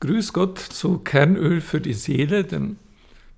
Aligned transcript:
Grüß 0.00 0.32
Gott 0.32 0.58
zu 0.58 0.98
Kernöl 0.98 1.60
für 1.60 1.80
die 1.80 1.92
Seele, 1.92 2.42
dem 2.42 2.78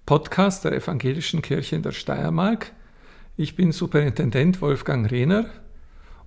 Podcast 0.07 0.65
der 0.65 0.73
Evangelischen 0.73 1.43
Kirche 1.43 1.75
in 1.75 1.83
der 1.83 1.93
Steiermark. 1.93 2.73
Ich 3.37 3.57
bin 3.57 3.73
Superintendent 3.73 4.63
Wolfgang 4.63 5.11
Rehner 5.11 5.47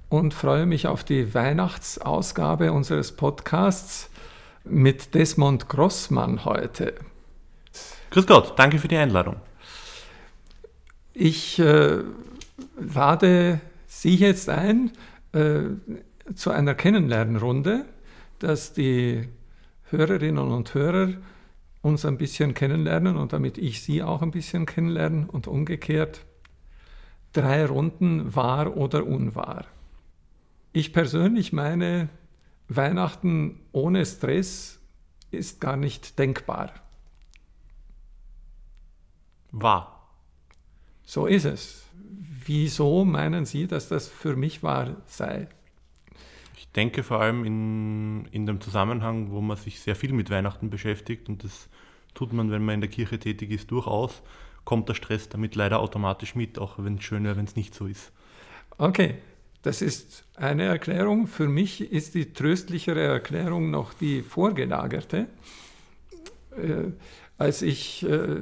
und 0.10 0.34
freue 0.34 0.66
mich 0.66 0.86
auf 0.86 1.04
die 1.04 1.34
Weihnachtsausgabe 1.34 2.72
unseres 2.74 3.14
Podcasts 3.14 4.10
mit 4.64 5.14
Desmond 5.14 5.68
Grossmann 5.68 6.46
heute. 6.46 6.96
Grüß 8.12 8.28
Gott, 8.28 8.54
danke 8.58 8.80
für 8.80 8.88
die 8.88 8.98
Einladung. 8.98 9.38
Ich 11.14 11.60
äh, 11.60 12.00
lade 12.78 13.62
Sie 13.88 14.16
jetzt 14.16 14.50
ein 14.50 14.92
äh, 15.34 15.64
zu 16.36 16.52
einer 16.52 16.76
Kennenlernrunde, 16.76 17.86
dass 18.40 18.74
die 18.74 19.28
Hörerinnen 19.90 20.52
und 20.52 20.74
Hörer 20.74 21.14
uns 21.82 22.06
ein 22.06 22.18
bisschen 22.18 22.54
kennenlernen 22.54 23.18
und 23.18 23.34
damit 23.34 23.58
ich 23.58 23.84
Sie 23.84 24.02
auch 24.02 24.22
ein 24.22 24.32
bisschen 24.32 24.66
kennenlernen 24.66 25.30
und 25.30 25.48
umgekehrt. 25.48 26.26
Drei 27.34 27.66
Runden 27.66 28.36
wahr 28.36 28.78
oder 28.78 29.06
unwahr. 29.06 29.66
Ich 30.72 30.94
persönlich 30.94 31.52
meine, 31.52 32.10
Weihnachten 32.76 33.60
ohne 33.72 34.06
Stress 34.06 34.80
ist 35.32 35.60
gar 35.62 35.78
nicht 35.78 36.20
denkbar. 36.20 36.74
Wahr. 39.52 40.10
So 41.04 41.26
ist 41.26 41.46
es. 41.46 41.86
Wieso 42.46 43.06
meinen 43.06 43.46
Sie, 43.46 43.68
dass 43.68 43.88
das 43.90 44.08
für 44.08 44.36
mich 44.36 44.64
wahr 44.64 44.98
sei? 45.06 45.48
denke 46.76 47.04
vor 47.04 47.22
allem 47.22 47.46
in, 47.46 48.26
in 48.32 48.46
dem 48.46 48.60
Zusammenhang, 48.62 49.32
wo 49.32 49.42
man 49.42 49.58
sich 49.58 49.80
sehr 49.80 49.96
viel 49.96 50.14
mit 50.14 50.30
Weihnachten 50.30 50.70
beschäftigt 50.70 51.30
und 51.30 51.44
das 51.44 51.70
tut 52.14 52.34
man, 52.34 52.52
wenn 52.52 52.64
man 52.64 52.76
in 52.76 52.82
der 52.82 52.90
Kirche 52.90 53.20
tätig 53.20 53.52
ist, 53.52 53.72
durchaus, 53.72 54.22
kommt 54.66 54.90
der 54.90 54.94
Stress 54.94 55.30
damit 55.30 55.56
leider 55.56 55.80
automatisch 55.80 56.36
mit, 56.36 56.60
auch 56.60 56.76
wenn 56.78 56.96
es 56.96 57.04
schön 57.04 57.24
wäre, 57.24 57.38
wenn 57.38 57.46
es 57.46 57.56
nicht 57.56 57.74
so 57.74 57.86
ist. 57.86 58.12
Okay, 58.78 59.16
das 59.64 59.82
ist 59.82 60.26
eine 60.36 60.66
Erklärung. 60.66 61.26
Für 61.26 61.48
mich 61.48 61.92
ist 61.92 62.16
die 62.16 62.34
tröstlichere 62.34 63.02
Erklärung 63.02 63.72
noch 63.72 63.94
die 63.94 64.22
vorgelagerte. 64.22 65.28
Äh, 66.52 66.92
als 67.38 67.62
ich 67.62 68.04
äh, 68.04 68.42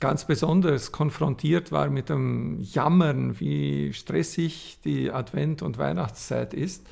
ganz 0.00 0.26
besonders 0.26 0.92
konfrontiert 0.92 1.72
war 1.72 1.88
mit 1.88 2.10
dem 2.10 2.60
Jammern, 2.60 3.40
wie 3.40 3.92
stressig 3.94 4.78
die 4.84 5.10
Advent- 5.10 5.62
und 5.62 5.78
Weihnachtszeit 5.78 6.52
ist, 6.52 6.86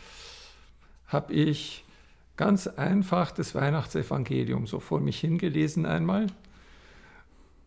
habe 1.07 1.35
ich 1.35 1.85
ganz 2.37 2.67
einfach 2.67 3.33
das 3.33 3.55
Weihnachtsevangelium 3.55 4.67
so 4.67 4.81
vor 4.81 5.01
mich 5.01 5.21
hingelesen 5.21 5.85
einmal 5.85 6.27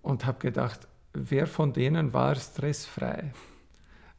und 0.01 0.25
habe 0.25 0.39
gedacht, 0.39 0.87
wer 1.13 1.45
von 1.45 1.73
denen 1.73 2.11
war 2.11 2.35
stressfrei? 2.35 3.33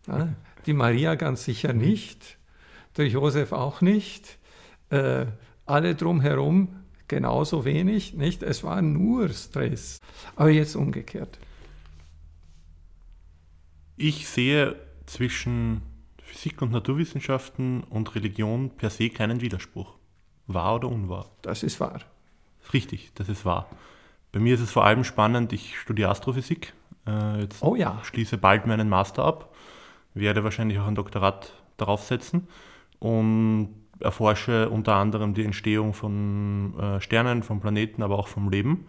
Ja, 0.07 0.29
die 0.67 0.73
Maria 0.73 1.15
ganz 1.15 1.45
sicher 1.45 1.73
nicht, 1.73 2.39
der 2.97 3.09
Josef 3.09 3.53
auch 3.53 3.81
nicht, 3.81 4.39
äh, 4.91 5.27
alle 5.65 5.95
drumherum 5.95 6.69
genauso 7.09 7.65
wenig, 7.65 8.15
nicht? 8.15 8.43
Es 8.43 8.65
war 8.65 8.83
nur 8.83 9.29
Stress. 9.29 10.01
Aber 10.35 10.51
jetzt 10.51 10.77
umgekehrt. 10.77 11.39
Ich 13.97 14.29
sehe 14.29 14.77
zwischen 15.07 15.83
Physik 16.23 16.61
und 16.63 16.73
Naturwissenschaften 16.73 17.83
und 17.85 18.15
Religion 18.15 18.71
per 18.71 18.91
se 18.91 19.09
keinen 19.09 19.41
Widerspruch. 19.41 19.97
Wahr 20.47 20.77
oder 20.77 20.89
unwahr? 20.89 21.31
Das 21.43 21.63
ist 21.63 21.81
wahr. 21.81 22.01
Richtig, 22.73 23.13
das 23.15 23.29
ist 23.29 23.45
wahr. 23.45 23.71
Bei 24.33 24.41
mir 24.41 24.55
ist 24.55 24.61
es 24.61 24.71
vor 24.71 24.85
allem 24.85 25.05
spannend, 25.05 25.53
ich 25.53 25.79
studiere 25.79 26.11
Astrophysik. 26.11 26.75
Äh, 27.07 27.43
jetzt 27.43 27.63
oh 27.63 27.77
ja. 27.77 28.01
schließe 28.05 28.37
bald 28.39 28.67
meinen 28.67 28.89
Master 28.89 29.25
ab, 29.25 29.55
werde 30.17 30.45
wahrscheinlich 30.45 30.79
auch 30.79 30.87
ein 30.87 30.95
Doktorat 30.95 31.53
darauf 31.77 32.03
setzen 32.03 32.49
und 32.99 33.75
erforsche 34.01 34.69
unter 34.69 34.95
anderem 34.95 35.35
die 35.35 35.45
Entstehung 35.45 35.95
von 35.95 36.79
äh, 36.79 37.01
Sternen, 37.01 37.43
von 37.43 37.61
Planeten, 37.61 38.03
aber 38.03 38.19
auch 38.19 38.29
vom 38.29 38.51
Leben. 38.51 38.87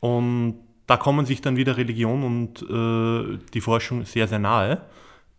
Und 0.00 0.56
da 0.86 0.96
kommen 0.96 1.26
sich 1.26 1.40
dann 1.40 1.56
wieder 1.56 1.76
Religion 1.76 2.24
und 2.24 2.62
äh, 2.62 3.38
die 3.54 3.60
Forschung 3.60 4.04
sehr, 4.04 4.26
sehr 4.26 4.40
nahe. 4.40 4.82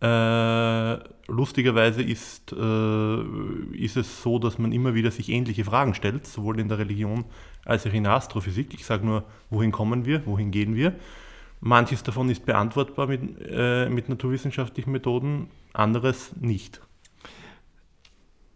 Äh, 0.00 0.98
lustigerweise 1.28 2.02
ist, 2.02 2.52
äh, 2.52 3.76
ist 3.76 3.96
es 3.96 4.22
so, 4.22 4.38
dass 4.38 4.58
man 4.58 4.72
immer 4.72 4.94
wieder 4.94 5.10
sich 5.10 5.28
ähnliche 5.30 5.64
Fragen 5.64 5.94
stellt, 5.94 6.26
sowohl 6.26 6.60
in 6.60 6.68
der 6.68 6.78
Religion 6.78 7.24
als 7.64 7.86
auch 7.86 7.92
in 7.92 8.04
der 8.04 8.12
Astrophysik. 8.12 8.74
Ich 8.74 8.84
sage 8.84 9.06
nur, 9.06 9.24
wohin 9.50 9.70
kommen 9.70 10.04
wir, 10.04 10.26
wohin 10.26 10.50
gehen 10.50 10.74
wir? 10.74 10.94
Manches 11.66 12.02
davon 12.02 12.28
ist 12.28 12.44
beantwortbar 12.44 13.06
mit, 13.06 13.22
äh, 13.40 13.88
mit 13.88 14.10
naturwissenschaftlichen 14.10 14.92
Methoden, 14.92 15.48
anderes 15.72 16.36
nicht. 16.36 16.82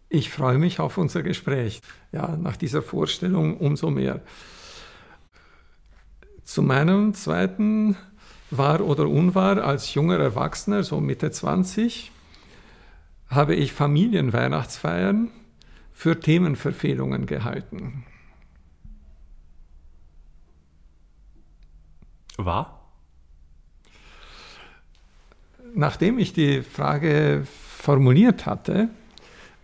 Ich 0.09 0.29
freue 0.29 0.59
mich 0.59 0.79
auf 0.79 0.99
unser 0.99 1.23
Gespräch. 1.23 1.81
Ja, 2.11 2.37
nach 2.37 2.55
dieser 2.55 2.83
Vorstellung 2.83 3.57
umso 3.57 3.89
mehr. 3.89 4.21
Zu 6.43 6.61
meinem 6.61 7.15
zweiten 7.15 7.97
Wahr 8.51 8.81
oder 8.81 9.07
unwahr 9.07 9.63
als 9.63 9.91
junger 9.95 10.19
Erwachsener, 10.19 10.83
so 10.83 11.01
Mitte 11.01 11.31
20, 11.31 12.11
habe 13.27 13.55
ich 13.55 13.73
Familienweihnachtsfeiern 13.73 15.31
für 15.91 16.19
Themenverfehlungen 16.19 17.25
gehalten. 17.25 18.05
War? 22.37 22.78
Nachdem 25.75 26.19
ich 26.19 26.33
die 26.33 26.61
Frage 26.61 27.43
formuliert 27.45 28.45
hatte, 28.45 28.89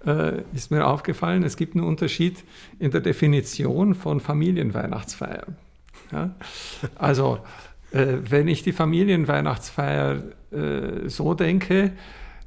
äh, 0.05 0.41
ist 0.53 0.71
mir 0.71 0.87
aufgefallen, 0.87 1.43
es 1.43 1.57
gibt 1.57 1.75
einen 1.75 1.83
Unterschied 1.83 2.43
in 2.79 2.91
der 2.91 3.01
Definition 3.01 3.95
von 3.95 4.19
Familienweihnachtsfeier. 4.19 5.45
Ja? 6.11 6.35
Also, 6.95 7.39
äh, 7.91 8.17
wenn 8.29 8.47
ich 8.47 8.63
die 8.63 8.71
Familienweihnachtsfeier 8.71 10.21
äh, 10.51 11.07
so 11.09 11.33
denke, 11.33 11.91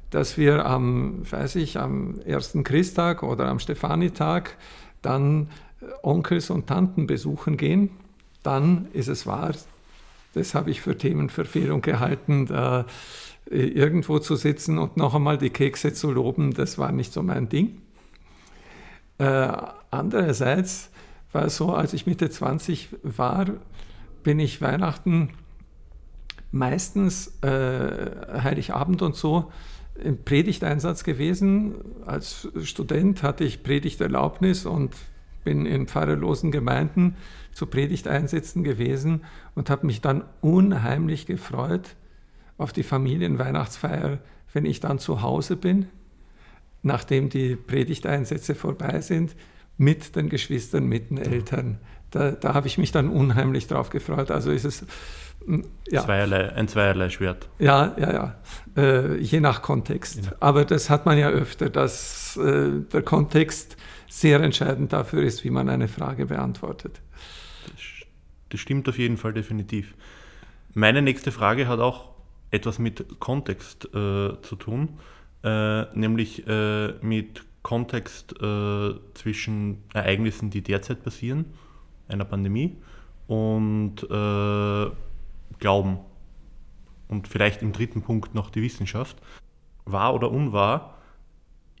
dass 0.09 0.37
wir 0.37 0.65
am, 0.65 1.29
weiß 1.29 1.55
ich, 1.55 1.77
am 1.77 2.19
ersten 2.21 2.63
Christtag 2.63 3.23
oder 3.23 3.47
am 3.47 3.59
Stefanitag 3.59 4.55
dann 5.01 5.49
äh, 5.81 5.85
Onkels 6.01 6.49
und 6.49 6.67
Tanten 6.67 7.07
besuchen 7.07 7.57
gehen, 7.57 7.89
dann 8.43 8.87
ist 8.93 9.07
es 9.07 9.27
wahr, 9.27 9.53
das 10.33 10.55
habe 10.55 10.71
ich 10.71 10.81
für 10.81 10.97
Themenverfehlung 10.97 11.81
gehalten, 11.81 12.45
da 12.45 12.85
irgendwo 13.49 14.19
zu 14.19 14.35
sitzen 14.35 14.77
und 14.77 14.97
noch 14.97 15.15
einmal 15.15 15.37
die 15.37 15.49
Kekse 15.49 15.93
zu 15.93 16.11
loben, 16.11 16.53
das 16.53 16.77
war 16.77 16.91
nicht 16.91 17.11
so 17.11 17.23
mein 17.23 17.49
Ding. 17.49 17.81
Äh, 19.17 19.51
andererseits 19.91 20.91
war 21.31 21.45
es 21.45 21.57
so, 21.57 21.73
als 21.73 21.93
ich 21.93 22.05
Mitte 22.05 22.29
20 22.29 22.89
war, 23.03 23.47
bin 24.23 24.39
ich 24.39 24.61
Weihnachten 24.61 25.29
meistens 26.51 27.39
äh, 27.41 28.41
Heiligabend 28.43 29.01
und 29.01 29.15
so 29.15 29.51
im 30.03 30.23
Predigteinsatz 30.23 31.03
gewesen. 31.03 31.75
Als 32.05 32.47
Student 32.63 33.23
hatte 33.23 33.43
ich 33.43 33.63
Predigterlaubnis 33.63 34.65
und 34.65 34.95
bin 35.43 35.65
in 35.65 35.87
pfarrerlosen 35.87 36.51
Gemeinden 36.51 37.15
zu 37.51 37.65
Predigteinsätzen 37.65 38.63
gewesen 38.63 39.23
und 39.55 39.69
habe 39.69 39.85
mich 39.85 40.01
dann 40.01 40.23
unheimlich 40.41 41.25
gefreut 41.25 41.95
auf 42.59 42.73
die 42.73 42.83
Familienweihnachtsfeier, 42.83 44.19
wenn 44.53 44.65
ich 44.65 44.79
dann 44.79 44.99
zu 44.99 45.23
Hause 45.23 45.55
bin, 45.55 45.87
nachdem 46.83 47.29
die 47.29 47.55
Predigteinsätze 47.55 48.53
vorbei 48.53 49.01
sind, 49.01 49.35
mit 49.77 50.15
den 50.15 50.29
Geschwistern, 50.29 50.85
mit 50.85 51.09
den 51.09 51.17
Eltern. 51.17 51.79
Da, 52.11 52.31
da 52.31 52.53
habe 52.53 52.67
ich 52.67 52.77
mich 52.77 52.91
dann 52.91 53.09
unheimlich 53.09 53.67
drauf 53.67 53.89
gefreut. 53.89 54.29
Also 54.29 54.51
ist 54.51 54.65
es 54.65 54.85
hm, 55.45 55.65
ja. 55.87 56.03
Zweierlei, 56.03 56.53
ein 56.53 56.67
zweierlei 56.67 57.09
Schwert. 57.09 57.47
Ja, 57.59 57.95
ja, 57.97 58.11
ja. 58.11 58.35
Äh, 58.75 59.17
je 59.17 59.39
nach 59.39 59.61
Kontext. 59.61 60.25
Ja. 60.25 60.31
Aber 60.41 60.65
das 60.65 60.89
hat 60.89 61.05
man 61.05 61.17
ja 61.17 61.29
öfter, 61.29 61.69
dass 61.69 62.35
äh, 62.37 62.81
der 62.91 63.03
Kontext 63.03 63.77
sehr 64.09 64.41
entscheidend 64.41 64.91
dafür 64.91 65.23
ist, 65.23 65.45
wie 65.45 65.49
man 65.49 65.69
eine 65.69 65.87
Frage 65.87 66.25
beantwortet. 66.25 66.99
Das, 67.67 67.83
das 68.49 68.59
stimmt 68.59 68.89
auf 68.89 68.97
jeden 68.97 69.15
Fall 69.15 69.31
definitiv. 69.31 69.93
Meine 70.73 71.01
nächste 71.01 71.31
Frage 71.31 71.67
hat 71.67 71.79
auch 71.79 72.08
etwas 72.51 72.79
mit 72.79 73.19
Kontext 73.19 73.85
äh, 73.85 74.41
zu 74.41 74.55
tun, 74.57 74.99
äh, 75.43 75.83
nämlich 75.97 76.47
äh, 76.47 76.93
mit 77.01 77.43
Kontext 77.61 78.33
äh, 78.41 78.93
zwischen 79.13 79.83
Ereignissen, 79.93 80.49
die 80.49 80.61
derzeit 80.61 81.03
passieren, 81.03 81.45
einer 82.07 82.25
Pandemie, 82.25 82.77
und 83.27 84.03
äh, 84.03 84.91
Glauben. 85.59 85.99
Und 87.07 87.27
vielleicht 87.27 87.61
im 87.61 87.73
dritten 87.73 88.01
Punkt 88.01 88.33
noch 88.33 88.49
die 88.49 88.61
Wissenschaft. 88.61 89.17
Wahr 89.85 90.13
oder 90.13 90.31
unwahr, 90.31 90.97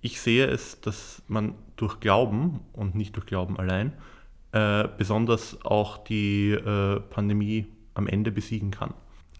ich 0.01 0.21
sehe 0.21 0.47
es, 0.47 0.81
dass 0.81 1.21
man 1.27 1.53
durch 1.75 1.99
Glauben 1.99 2.61
und 2.73 2.95
nicht 2.95 3.15
durch 3.15 3.25
Glauben 3.25 3.57
allein 3.57 3.93
äh, 4.51 4.87
besonders 4.97 5.63
auch 5.65 5.97
die 5.97 6.57
Pandemie 7.09 7.67
am 7.93 8.07
Ende 8.07 8.31
besiegen 8.31 8.71
kann. 8.71 8.93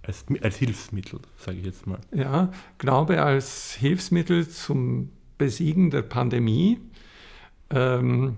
Als, 0.10 0.26
als 0.42 0.58
Hilfsmittel, 0.58 1.20
sage 1.38 1.60
ich 1.60 1.66
jetzt 1.66 1.86
mal. 1.86 2.00
Ja, 2.12 2.52
Glaube 2.80 3.22
als 3.22 3.76
Hilfsmittel 3.76 4.50
zum 4.50 5.12
Besiegen 5.38 5.92
der 5.92 6.02
Pandemie. 6.02 6.80
Ähm, 7.70 8.38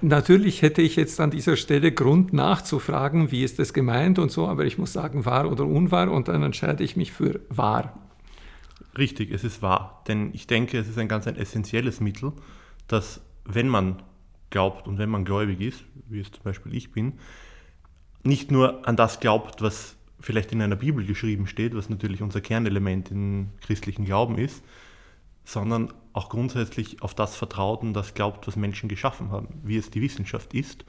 natürlich 0.00 0.60
hätte 0.60 0.82
ich 0.82 0.96
jetzt 0.96 1.20
an 1.20 1.30
dieser 1.30 1.56
Stelle 1.56 1.92
Grund 1.92 2.32
nachzufragen, 2.32 3.30
wie 3.30 3.44
ist 3.44 3.60
das 3.60 3.72
gemeint 3.72 4.18
und 4.18 4.32
so, 4.32 4.48
aber 4.48 4.64
ich 4.64 4.76
muss 4.76 4.92
sagen, 4.92 5.24
wahr 5.24 5.48
oder 5.52 5.64
unwahr 5.64 6.10
und 6.10 6.26
dann 6.26 6.42
entscheide 6.42 6.82
ich 6.82 6.96
mich 6.96 7.12
für 7.12 7.38
wahr. 7.48 7.96
Richtig, 8.98 9.30
es 9.30 9.44
ist 9.44 9.62
wahr, 9.62 10.02
denn 10.08 10.30
ich 10.32 10.48
denke, 10.48 10.78
es 10.78 10.88
ist 10.88 10.98
ein 10.98 11.06
ganz 11.06 11.28
ein 11.28 11.36
essentielles 11.36 12.00
Mittel, 12.00 12.32
dass 12.88 13.20
wenn 13.44 13.68
man 13.68 14.02
glaubt 14.50 14.88
und 14.88 14.98
wenn 14.98 15.10
man 15.10 15.24
gläubig 15.24 15.60
ist, 15.60 15.84
wie 16.08 16.18
es 16.18 16.32
zum 16.32 16.42
Beispiel 16.42 16.74
ich 16.74 16.90
bin, 16.90 17.20
nicht 18.24 18.50
nur 18.50 18.88
an 18.88 18.96
das 18.96 19.20
glaubt, 19.20 19.62
was 19.62 19.96
vielleicht 20.22 20.52
in 20.52 20.62
einer 20.62 20.76
Bibel 20.76 21.04
geschrieben 21.04 21.46
steht, 21.46 21.74
was 21.74 21.90
natürlich 21.90 22.22
unser 22.22 22.40
Kernelement 22.40 23.10
im 23.10 23.50
christlichen 23.60 24.04
Glauben 24.04 24.38
ist, 24.38 24.62
sondern 25.44 25.92
auch 26.12 26.28
grundsätzlich 26.28 27.02
auf 27.02 27.14
das 27.14 27.36
vertraut 27.36 27.82
und 27.82 27.94
das 27.94 28.14
glaubt, 28.14 28.46
was 28.46 28.56
Menschen 28.56 28.88
geschaffen 28.88 29.30
haben, 29.30 29.48
wie 29.64 29.76
es 29.76 29.90
die 29.90 30.00
Wissenschaft 30.00 30.54
ist. 30.54 30.84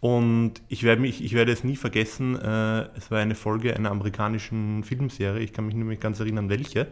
Und 0.00 0.54
ich 0.68 0.82
werde, 0.82 1.00
mich, 1.00 1.24
ich 1.24 1.32
werde 1.32 1.52
es 1.52 1.64
nie 1.64 1.76
vergessen, 1.76 2.36
äh, 2.36 2.88
es 2.96 3.10
war 3.10 3.18
eine 3.18 3.34
Folge 3.34 3.74
einer 3.74 3.90
amerikanischen 3.90 4.84
Filmserie, 4.84 5.42
ich 5.42 5.52
kann 5.52 5.66
mich 5.66 5.74
nicht 5.74 5.86
mehr 5.86 5.96
ganz 5.96 6.20
erinnern, 6.20 6.50
welche. 6.50 6.88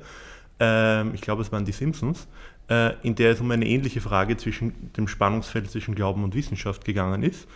Äh, 0.58 1.08
ich 1.10 1.20
glaube, 1.20 1.42
es 1.42 1.52
waren 1.52 1.66
die 1.66 1.72
Simpsons, 1.72 2.26
äh, 2.70 2.94
in 3.02 3.14
der 3.14 3.32
es 3.32 3.40
um 3.40 3.50
eine 3.50 3.66
ähnliche 3.66 4.00
Frage 4.00 4.38
zwischen 4.38 4.92
dem 4.94 5.06
Spannungsfeld 5.06 5.70
zwischen 5.70 5.94
Glauben 5.94 6.24
und 6.24 6.34
Wissenschaft 6.34 6.84
gegangen 6.84 7.22
ist. 7.22 7.46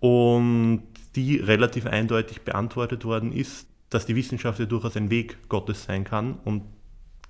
Und 0.00 0.82
die 1.16 1.36
relativ 1.36 1.86
eindeutig 1.86 2.42
beantwortet 2.42 3.04
worden 3.04 3.32
ist, 3.32 3.68
dass 3.94 4.06
die 4.06 4.16
Wissenschaft 4.16 4.58
ja 4.58 4.66
durchaus 4.66 4.96
ein 4.96 5.08
Weg 5.08 5.48
Gottes 5.48 5.84
sein 5.84 6.02
kann 6.02 6.34
und 6.44 6.64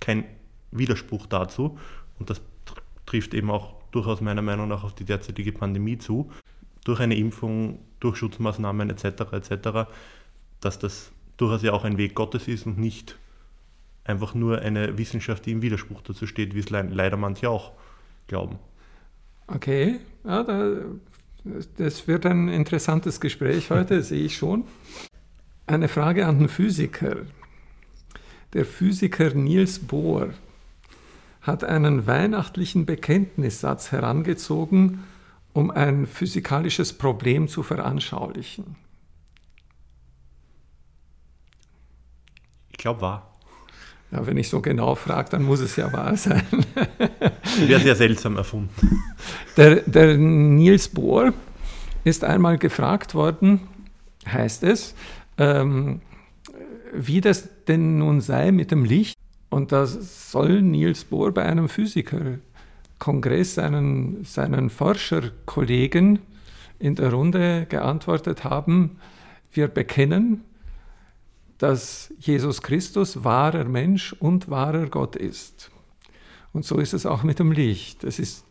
kein 0.00 0.24
Widerspruch 0.70 1.26
dazu. 1.26 1.78
Und 2.18 2.30
das 2.30 2.40
trifft 3.04 3.34
eben 3.34 3.50
auch 3.50 3.74
durchaus 3.90 4.22
meiner 4.22 4.40
Meinung 4.40 4.68
nach 4.68 4.82
auf 4.82 4.94
die 4.94 5.04
derzeitige 5.04 5.52
Pandemie 5.52 5.98
zu. 5.98 6.30
Durch 6.84 7.00
eine 7.00 7.16
Impfung, 7.16 7.80
durch 8.00 8.16
Schutzmaßnahmen 8.16 8.88
etc. 8.88 9.04
etc., 9.32 9.90
dass 10.60 10.78
das 10.78 11.12
durchaus 11.36 11.62
ja 11.62 11.74
auch 11.74 11.84
ein 11.84 11.98
Weg 11.98 12.14
Gottes 12.14 12.48
ist 12.48 12.64
und 12.64 12.78
nicht 12.78 13.18
einfach 14.04 14.34
nur 14.34 14.60
eine 14.60 14.96
Wissenschaft, 14.96 15.44
die 15.44 15.52
im 15.52 15.60
Widerspruch 15.60 16.00
dazu 16.00 16.26
steht, 16.26 16.54
wie 16.54 16.60
es 16.60 16.70
leider 16.70 17.18
manche 17.18 17.50
auch 17.50 17.72
glauben. 18.26 18.58
Okay, 19.48 20.00
ja, 20.24 20.42
da, 20.42 20.76
das 21.76 22.08
wird 22.08 22.24
ein 22.24 22.48
interessantes 22.48 23.20
Gespräch 23.20 23.70
heute, 23.70 24.02
sehe 24.02 24.24
ich 24.24 24.38
schon. 24.38 24.64
Eine 25.66 25.88
Frage 25.88 26.26
an 26.26 26.40
den 26.40 26.48
Physiker. 26.48 27.16
Der 28.52 28.66
Physiker 28.66 29.32
Niels 29.32 29.78
Bohr 29.78 30.34
hat 31.40 31.64
einen 31.64 32.06
weihnachtlichen 32.06 32.84
Bekenntnissatz 32.84 33.90
herangezogen, 33.90 35.04
um 35.54 35.70
ein 35.70 36.06
physikalisches 36.06 36.92
Problem 36.92 37.48
zu 37.48 37.62
veranschaulichen. 37.62 38.76
Ich 42.70 42.78
glaube 42.78 43.00
wahr. 43.00 43.30
Ja, 44.10 44.26
wenn 44.26 44.36
ich 44.36 44.48
so 44.50 44.60
genau 44.60 44.94
frage, 44.94 45.30
dann 45.30 45.42
muss 45.42 45.60
es 45.60 45.76
ja 45.76 45.90
wahr 45.92 46.16
sein. 46.16 46.44
Wäre 47.58 47.80
sehr 47.80 47.96
seltsam 47.96 48.36
erfunden. 48.36 49.02
Der, 49.56 49.76
der 49.76 50.18
Niels 50.18 50.88
Bohr 50.88 51.32
ist 52.04 52.22
einmal 52.22 52.58
gefragt 52.58 53.14
worden, 53.14 53.60
heißt 54.26 54.62
es, 54.64 54.94
ähm, 55.38 56.00
wie 56.92 57.20
das 57.20 57.48
denn 57.66 57.98
nun 57.98 58.20
sei 58.20 58.52
mit 58.52 58.70
dem 58.70 58.84
Licht. 58.84 59.18
Und 59.50 59.72
da 59.72 59.86
soll 59.86 60.62
Niels 60.62 61.04
Bohr 61.04 61.32
bei 61.32 61.44
einem 61.44 61.68
Physikerkongress 61.68 63.54
seinen, 63.54 64.24
seinen 64.24 64.70
Forscherkollegen 64.70 66.20
in 66.78 66.94
der 66.96 67.12
Runde 67.12 67.66
geantwortet 67.68 68.44
haben, 68.44 68.98
wir 69.52 69.68
bekennen, 69.68 70.42
dass 71.58 72.12
Jesus 72.18 72.62
Christus 72.62 73.22
wahrer 73.22 73.64
Mensch 73.64 74.12
und 74.12 74.50
wahrer 74.50 74.86
Gott 74.86 75.14
ist. 75.16 75.70
Und 76.52 76.64
so 76.64 76.78
ist 76.78 76.92
es 76.92 77.06
auch 77.06 77.22
mit 77.22 77.38
dem 77.38 77.52
Licht. 77.52 78.04
Es 78.04 78.18
ist 78.18 78.43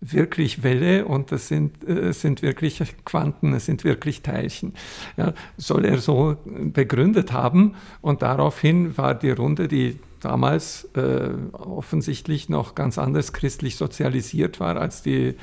wirklich 0.00 0.62
Welle 0.62 1.06
und 1.06 1.32
das 1.32 1.48
sind, 1.48 1.88
äh, 1.88 2.12
sind 2.12 2.42
wirklich 2.42 2.82
Quanten, 3.04 3.52
es 3.54 3.66
sind 3.66 3.84
wirklich 3.84 4.22
Teilchen. 4.22 4.74
Ja, 5.16 5.32
soll 5.56 5.84
er 5.84 5.98
so 5.98 6.36
begründet 6.44 7.32
haben 7.32 7.74
und 8.02 8.22
daraufhin 8.22 8.96
war 8.98 9.14
die 9.14 9.30
Runde, 9.30 9.68
die 9.68 9.98
damals 10.20 10.88
äh, 10.94 11.30
offensichtlich 11.52 12.48
noch 12.48 12.74
ganz 12.74 12.98
anders 12.98 13.32
christlich 13.32 13.76
sozialisiert 13.76 14.60
war 14.60 14.76
als 14.76 15.02
die 15.02 15.34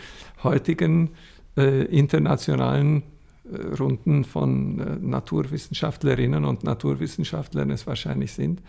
heutigen 0.44 1.12
äh, 1.58 1.86
internationalen 1.86 3.04
Runden 3.80 4.24
von 4.24 4.80
äh, 4.80 4.96
Naturwissenschaftlerinnen 5.00 6.46
und 6.46 6.64
Naturwissenschaftlern 6.64 7.70
es 7.72 7.88
wahrscheinlich 7.88 8.34
sind, 8.34 8.62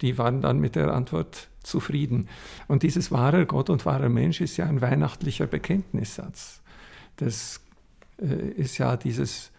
die 0.00 0.18
waren 0.18 0.40
dann 0.40 0.58
mit 0.58 0.74
der 0.74 0.92
Antwort 0.92 1.48
zufrieden. 1.62 2.28
Und 2.68 2.82
dieses 2.82 3.10
wahrer 3.10 3.44
Gott 3.46 3.70
und 3.70 3.86
wahrer 3.86 4.08
Mensch 4.08 4.40
ist 4.40 4.56
ja 4.56 4.66
ein 4.66 4.80
weihnachtlicher 4.80 5.46
Bekenntnissatz. 5.46 6.62
Das 7.16 7.60
äh, 8.20 8.48
ist 8.50 8.78
ja 8.78 8.96
dieses, 8.96 9.52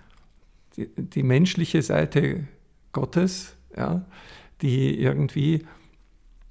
die, 0.76 0.90
die, 0.96 1.24
menschliche 1.24 1.82
Seite 1.82 2.48
Gottes, 2.92 3.56
ja, 3.76 4.06
die 4.62 5.00
irgendwie 5.00 5.66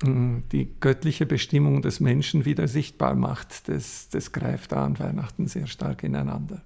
hm, 0.03 0.45
die 0.53 0.69
göttliche 0.81 1.27
Bestimmung 1.27 1.83
des 1.83 2.01
Menschen 2.01 2.45
wieder 2.45 2.69
sichtbar 2.69 3.15
macht. 3.15 3.69
Das, 3.69 4.09
das 4.09 4.33
greift 4.33 4.73
da 4.73 4.85
an 4.85 4.99
Weihnachten 4.99 5.47
sehr 5.47 5.67
stark 5.67 6.03
ineinander. 6.03 6.63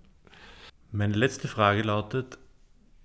Meine 0.96 1.12
letzte 1.12 1.46
Frage 1.46 1.82
lautet, 1.82 2.38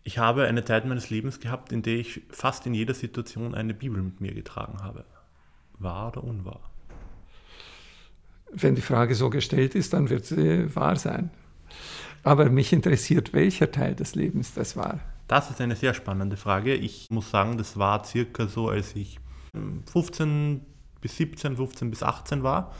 ich 0.04 0.18
habe 0.18 0.48
eine 0.48 0.64
Zeit 0.64 0.86
meines 0.86 1.10
Lebens 1.10 1.42
gehabt, 1.42 1.74
in 1.74 1.82
der 1.82 1.98
ich 1.98 2.22
fast 2.30 2.66
in 2.66 2.74
jeder 2.74 2.94
Situation 2.94 3.54
eine 3.54 3.74
Bibel 3.74 4.02
mit 4.02 4.22
mir 4.22 4.34
getragen 4.34 4.82
habe. 4.82 5.04
Wahr 5.78 6.08
oder 6.08 6.24
unwahr? 6.24 6.62
Wenn 8.50 8.76
die 8.76 8.82
Frage 8.82 9.14
so 9.14 9.30
gestellt 9.30 9.76
ist, 9.76 9.92
dann 9.92 10.10
wird 10.10 10.24
sie 10.26 10.74
wahr 10.74 10.96
sein. 10.96 11.32
Aber 12.24 12.50
mich 12.50 12.72
interessiert, 12.72 13.34
welcher 13.34 13.74
Teil 13.74 13.94
des 13.94 14.16
Lebens 14.16 14.54
das 14.54 14.78
war. 14.78 15.02
Das 15.28 15.50
ist 15.50 15.60
eine 15.60 15.76
sehr 15.76 15.94
spannende 15.94 16.38
Frage. 16.38 16.74
Ich 16.74 17.10
muss 17.10 17.30
sagen, 17.30 17.58
das 17.58 17.78
war 17.78 18.06
circa 18.06 18.48
so, 18.48 18.70
als 18.70 18.96
ich 18.96 19.20
15 19.92 20.66
bis 21.02 21.18
17, 21.18 21.58
15 21.58 21.90
bis 21.90 22.04
18 22.04 22.42
war. 22.42 22.74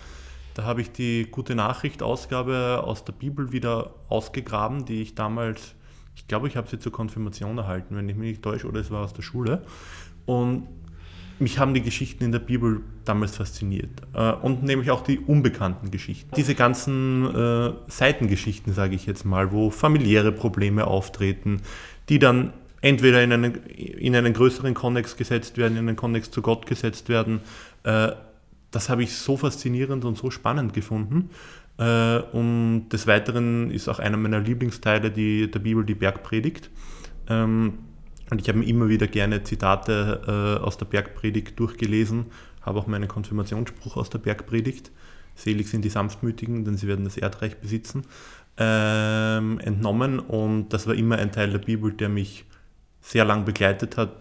Da 0.54 0.64
habe 0.64 0.82
ich 0.82 0.92
die 0.92 1.28
gute 1.30 1.56
Nachricht-Ausgabe 1.56 2.84
aus 2.84 3.06
der 3.06 3.14
Bibel 3.14 3.52
wieder 3.52 3.96
ausgegraben, 4.10 4.86
die 4.86 5.02
ich 5.02 5.16
damals, 5.16 5.76
ich 6.16 6.28
glaube, 6.28 6.48
ich 6.48 6.58
habe 6.58 6.70
sie 6.70 6.80
zur 6.80 6.92
Konfirmation 6.92 7.58
erhalten, 7.58 7.96
wenn 7.96 8.10
ich 8.10 8.16
mich 8.16 8.30
nicht 8.30 8.42
täusche, 8.42 8.68
oder 8.68 8.82
es 8.82 8.92
war 8.92 9.04
aus 9.04 9.14
der 9.14 9.22
Schule. 9.22 9.64
Und 10.26 10.68
mich 11.40 11.58
haben 11.58 11.74
die 11.74 11.82
Geschichten 11.82 12.24
in 12.24 12.32
der 12.32 12.40
Bibel 12.40 12.82
damals 13.04 13.36
fasziniert. 13.36 13.90
Äh, 14.14 14.32
und 14.34 14.64
nämlich 14.64 14.92
auch 14.92 15.02
die 15.02 15.20
unbekannten 15.20 15.90
Geschichten. 15.90 16.30
Diese 16.36 16.56
ganzen 16.56 17.26
äh, 17.34 17.72
Seitengeschichten, 17.88 18.74
sage 18.74 18.96
ich 18.96 19.06
jetzt 19.06 19.26
mal, 19.26 19.52
wo 19.52 19.72
familiäre 19.72 20.32
Probleme 20.32 20.86
auftreten, 20.86 21.62
die 22.10 22.20
dann 22.20 22.54
entweder 22.82 23.24
in 23.24 23.32
einen, 23.32 23.56
in 23.56 24.16
einen 24.16 24.34
größeren 24.34 24.74
Kontext 24.74 25.18
gesetzt 25.18 25.58
werden, 25.58 25.78
in 25.78 25.88
einen 25.88 25.98
Kontext 25.98 26.34
zu 26.34 26.42
Gott 26.42 26.66
gesetzt 26.66 27.10
werden. 27.10 27.42
Äh, 27.84 28.12
das 28.72 28.90
habe 28.90 29.04
ich 29.04 29.16
so 29.16 29.38
faszinierend 29.38 30.06
und 30.06 30.18
so 30.18 30.32
spannend 30.32 30.74
gefunden. 30.74 31.30
Äh, 31.78 32.20
und 32.32 32.90
des 32.90 33.08
Weiteren 33.08 33.72
ist 33.72 33.88
auch 33.88 34.00
einer 34.00 34.18
meiner 34.18 34.40
Lieblingsteile 34.40 35.12
die, 35.12 35.52
der 35.52 35.60
Bibel 35.60 35.86
die 35.86 35.96
Bergpredigt. 35.96 36.70
Ähm, 37.28 37.80
und 38.30 38.40
ich 38.40 38.48
habe 38.48 38.60
mir 38.60 38.66
immer 38.66 38.88
wieder 38.88 39.08
gerne 39.08 39.44
Zitate 39.44 40.58
äh, 40.60 40.64
aus 40.64 40.78
der 40.78 40.86
Bergpredigt 40.86 41.60
durchgelesen, 41.60 42.28
habe 42.62 42.80
auch 42.80 42.88
meinen 42.88 43.10
Konfirmationsspruch 43.10 43.98
aus 43.98 44.10
der 44.10 44.20
Bergpredigt, 44.20 44.92
selig 45.36 45.70
sind 45.70 45.84
die 45.84 45.90
Sanftmütigen, 45.90 46.64
denn 46.64 46.78
sie 46.78 46.88
werden 46.88 47.04
das 47.04 47.18
Erdreich 47.18 47.58
besitzen, 47.58 48.04
ähm, 48.58 49.60
entnommen. 49.60 50.20
Und 50.20 50.70
das 50.70 50.88
war 50.88 50.96
immer 50.96 51.18
ein 51.18 51.34
Teil 51.34 51.50
der 51.52 51.60
Bibel, 51.60 51.92
der 51.92 52.08
mich 52.08 52.46
sehr 53.02 53.26
lang 53.26 53.44
begleitet 53.44 53.98
hat, 53.98 54.12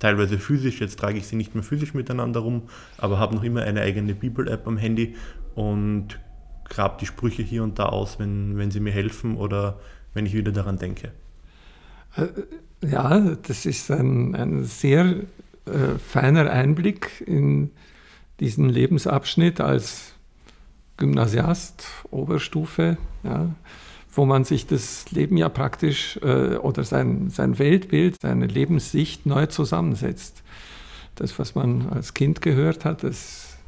teilweise 0.00 0.38
physisch, 0.38 0.80
jetzt 0.80 0.98
trage 0.98 1.18
ich 1.18 1.28
sie 1.28 1.36
nicht 1.36 1.54
mehr 1.54 1.62
physisch 1.62 1.94
miteinander 1.94 2.40
rum, 2.40 2.62
aber 2.98 3.20
habe 3.20 3.36
noch 3.36 3.44
immer 3.44 3.62
eine 3.62 3.82
eigene 3.82 4.14
Bibel-App 4.14 4.66
am 4.66 4.76
Handy 4.76 5.14
und 5.54 6.18
grabe 6.64 6.96
die 7.00 7.06
Sprüche 7.06 7.42
hier 7.42 7.62
und 7.62 7.78
da 7.78 7.86
aus, 7.86 8.18
wenn, 8.18 8.56
wenn 8.56 8.72
sie 8.72 8.80
mir 8.80 8.92
helfen 8.92 9.36
oder 9.36 9.78
wenn 10.14 10.26
ich 10.26 10.34
wieder 10.34 10.50
daran 10.50 10.78
denke. 10.78 11.12
Äh, 12.16 12.26
ja, 12.86 13.20
das 13.42 13.66
ist 13.66 13.90
ein, 13.90 14.34
ein 14.34 14.64
sehr 14.64 15.16
äh, 15.66 15.98
feiner 15.98 16.50
Einblick 16.50 17.22
in 17.26 17.70
diesen 18.40 18.68
Lebensabschnitt 18.70 19.60
als 19.60 20.14
Gymnasiast, 20.96 21.86
Oberstufe, 22.10 22.96
ja, 23.22 23.50
wo 24.12 24.26
man 24.26 24.44
sich 24.44 24.66
das 24.66 25.10
Leben 25.10 25.36
ja 25.36 25.48
praktisch 25.48 26.18
äh, 26.22 26.56
oder 26.56 26.84
sein, 26.84 27.30
sein 27.30 27.58
Weltbild, 27.58 28.16
seine 28.20 28.46
Lebenssicht 28.46 29.26
neu 29.26 29.46
zusammensetzt. 29.46 30.42
Das, 31.14 31.38
was 31.38 31.54
man 31.54 31.88
als 31.90 32.14
Kind 32.14 32.40
gehört 32.40 32.84
hat, 32.84 33.04
das 33.04 33.58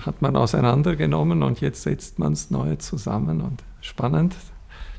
hat 0.00 0.22
man 0.22 0.36
auseinandergenommen 0.36 1.42
und 1.42 1.60
jetzt 1.60 1.82
setzt 1.82 2.18
man 2.18 2.32
es 2.32 2.50
neu 2.50 2.76
zusammen 2.76 3.40
und 3.40 3.62
spannend, 3.80 4.36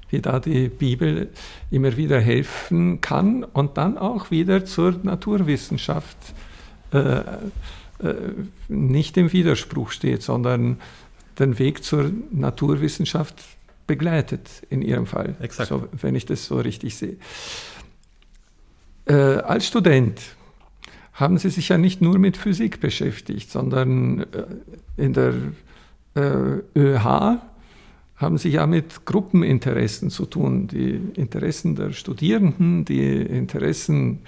wie 0.09 0.19
da 0.19 0.39
die 0.39 0.67
Bibel 0.67 1.29
immer 1.69 1.95
wieder 1.97 2.19
helfen 2.19 2.99
kann 3.01 3.43
und 3.43 3.77
dann 3.77 3.97
auch 3.97 4.31
wieder 4.31 4.65
zur 4.65 4.95
Naturwissenschaft 5.03 6.17
äh, 6.91 7.19
äh, 7.19 7.23
nicht 8.67 9.15
im 9.17 9.31
Widerspruch 9.31 9.91
steht, 9.91 10.23
sondern 10.23 10.77
den 11.39 11.57
Weg 11.57 11.83
zur 11.83 12.11
Naturwissenschaft 12.31 13.41
begleitet, 13.91 14.49
in 14.69 14.81
Ihrem 14.81 15.05
Fall, 15.05 15.35
so, 15.49 15.89
wenn 15.91 16.15
ich 16.15 16.25
das 16.25 16.45
so 16.45 16.55
richtig 16.55 16.95
sehe. 16.95 17.17
Äh, 19.05 19.13
als 19.13 19.67
Student 19.67 20.21
haben 21.11 21.37
Sie 21.37 21.49
sich 21.49 21.67
ja 21.67 21.77
nicht 21.77 22.01
nur 22.01 22.17
mit 22.17 22.37
Physik 22.37 22.79
beschäftigt, 22.79 23.51
sondern 23.51 24.21
äh, 24.21 24.45
in 24.95 25.11
der 25.11 25.33
äh, 26.15 26.79
ÖH 26.79 27.41
haben 28.15 28.37
Sie 28.37 28.49
ja 28.49 28.65
mit 28.65 29.05
Gruppeninteressen 29.05 30.09
zu 30.09 30.25
tun. 30.25 30.67
Die 30.67 31.01
Interessen 31.15 31.75
der 31.75 31.91
Studierenden, 31.91 32.85
die 32.85 33.21
Interessen 33.21 34.19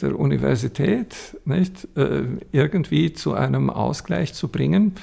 der 0.00 0.18
Universität, 0.18 1.14
nicht, 1.44 1.86
äh, 1.96 2.24
irgendwie 2.50 3.12
zu 3.12 3.34
einem 3.34 3.70
Ausgleich 3.70 4.34
zu 4.34 4.48
bringen. 4.48 4.96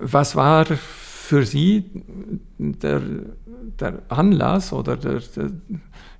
Was 0.00 0.34
war 0.34 0.66
für 1.28 1.44
Sie 1.44 1.84
der, 2.56 3.02
der 3.78 4.02
Anlass 4.08 4.72
oder 4.72 4.96
der, 4.96 5.20
der, 5.36 5.50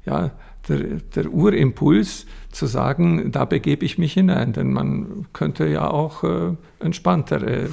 ja, 0.04 0.30
der, 0.68 0.78
der 1.14 1.32
Urimpuls 1.32 2.26
zu 2.52 2.66
sagen, 2.66 3.32
da 3.32 3.46
begebe 3.46 3.86
ich 3.86 3.96
mich 3.96 4.12
hinein? 4.12 4.52
Denn 4.52 4.70
man 4.70 5.26
könnte 5.32 5.66
ja 5.66 5.88
auch 5.88 6.24
äh, 6.24 6.54
entspanntere 6.80 7.62
äh, 7.64 7.68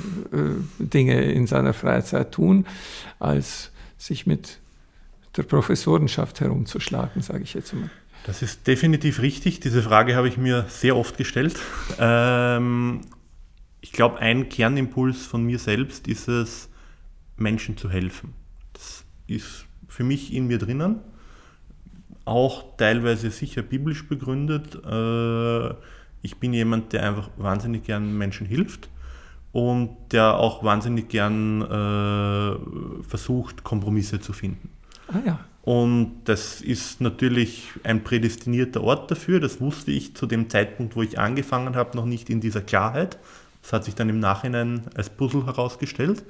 Dinge 0.79 1.23
in 1.23 1.45
seiner 1.45 1.73
Freizeit 1.73 2.31
tun, 2.31 2.65
als 3.19 3.73
sich 3.97 4.25
mit 4.25 4.59
der 5.35 5.43
Professorenschaft 5.43 6.39
herumzuschlagen, 6.39 7.21
sage 7.21 7.43
ich 7.43 7.53
jetzt 7.53 7.73
mal. 7.73 7.89
Das 8.25 8.43
ist 8.43 8.65
definitiv 8.65 9.21
richtig. 9.21 9.59
Diese 9.59 9.81
Frage 9.81 10.15
habe 10.15 10.29
ich 10.29 10.37
mir 10.37 10.67
sehr 10.69 10.95
oft 10.95 11.17
gestellt. 11.17 11.59
Ähm, 11.99 13.01
ich 13.81 13.91
glaube, 13.91 14.19
ein 14.19 14.47
Kernimpuls 14.47 15.25
von 15.25 15.43
mir 15.43 15.59
selbst 15.59 16.07
ist 16.07 16.29
es, 16.29 16.69
Menschen 17.37 17.77
zu 17.77 17.89
helfen. 17.89 18.33
Das 18.73 19.05
ist 19.27 19.65
für 19.87 20.03
mich 20.03 20.33
in 20.33 20.47
mir 20.47 20.57
drinnen, 20.57 20.99
auch 22.25 22.75
teilweise 22.77 23.29
sicher 23.29 23.61
biblisch 23.61 24.07
begründet. 24.07 24.75
Äh, 24.83 25.69
ich 26.21 26.37
bin 26.39 26.53
jemand, 26.53 26.93
der 26.93 27.03
einfach 27.03 27.29
wahnsinnig 27.37 27.83
gern 27.83 28.17
Menschen 28.17 28.47
hilft 28.47 28.89
und 29.51 29.95
der 30.11 30.37
auch 30.37 30.63
wahnsinnig 30.63 31.07
gern 31.07 31.61
äh, 31.61 33.03
versucht, 33.03 33.63
Kompromisse 33.63 34.19
zu 34.19 34.33
finden. 34.33 34.69
Ah 35.07 35.19
ja. 35.25 35.39
Und 35.61 36.25
das 36.25 36.61
ist 36.61 37.01
natürlich 37.01 37.69
ein 37.83 38.03
prädestinierter 38.03 38.83
Ort 38.83 39.09
dafür. 39.09 39.39
Das 39.39 39.59
wusste 39.61 39.91
ich 39.91 40.15
zu 40.15 40.27
dem 40.27 40.49
Zeitpunkt, 40.49 40.95
wo 40.95 41.01
ich 41.01 41.17
angefangen 41.17 41.75
habe, 41.75 41.97
noch 41.97 42.05
nicht 42.05 42.29
in 42.29 42.39
dieser 42.39 42.61
Klarheit. 42.61 43.17
Das 43.63 43.73
hat 43.73 43.83
sich 43.83 43.95
dann 43.95 44.09
im 44.09 44.19
Nachhinein 44.19 44.81
als 44.93 45.09
Puzzle 45.09 45.47
herausgestellt. 45.47 46.23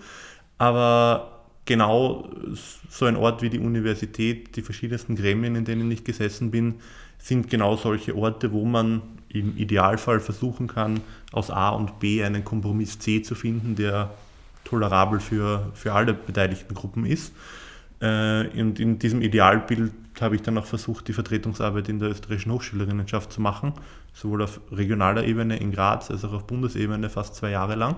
Aber 0.57 1.41
genau 1.65 2.29
so 2.89 3.05
ein 3.05 3.15
Ort 3.15 3.41
wie 3.41 3.49
die 3.49 3.59
Universität, 3.59 4.55
die 4.55 4.61
verschiedensten 4.61 5.15
Gremien, 5.15 5.55
in 5.55 5.65
denen 5.65 5.91
ich 5.91 6.03
gesessen 6.03 6.51
bin, 6.51 6.75
sind 7.17 7.49
genau 7.49 7.75
solche 7.75 8.15
Orte, 8.15 8.51
wo 8.51 8.65
man 8.65 9.01
im 9.29 9.57
Idealfall 9.57 10.19
versuchen 10.19 10.67
kann, 10.67 11.01
aus 11.31 11.49
A 11.49 11.69
und 11.69 11.99
B 11.99 12.23
einen 12.23 12.45
Kompromiss 12.45 12.99
C 12.99 13.21
zu 13.21 13.35
finden, 13.35 13.75
der 13.75 14.11
tolerabel 14.63 15.19
für, 15.19 15.71
für 15.73 15.93
alle 15.93 16.13
beteiligten 16.13 16.73
Gruppen 16.73 17.05
ist. 17.05 17.33
Äh, 17.99 18.47
und 18.59 18.79
in 18.79 18.99
diesem 18.99 19.21
Idealbild 19.21 19.91
habe 20.21 20.35
ich 20.35 20.41
dann 20.41 20.57
auch 20.57 20.65
versucht, 20.65 21.07
die 21.07 21.13
Vertretungsarbeit 21.13 21.89
in 21.89 21.99
der 21.99 22.09
österreichischen 22.09 22.51
Hochschülerinnenschaft 22.51 23.31
zu 23.31 23.41
machen, 23.41 23.73
sowohl 24.13 24.43
auf 24.43 24.61
regionaler 24.71 25.23
Ebene 25.25 25.57
in 25.57 25.71
Graz 25.71 26.09
als 26.09 26.23
auch 26.23 26.33
auf 26.33 26.47
Bundesebene 26.47 27.09
fast 27.09 27.35
zwei 27.35 27.51
Jahre 27.51 27.75
lang. 27.75 27.97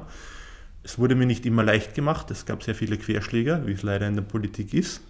Es 0.87 0.97
wurde 0.97 1.15
mir 1.15 1.25
nicht 1.25 1.45
immer 1.45 1.63
leicht 1.63 1.95
gemacht, 1.95 2.31
es 2.31 2.45
gab 2.45 2.63
sehr 2.63 2.73
viele 2.73 2.97
Querschläger, 2.97 3.67
wie 3.67 3.73
es 3.73 3.83
leider 3.83 4.07
in 4.07 4.15
der 4.15 4.21
Politik 4.21 4.73
ist. 4.73 5.01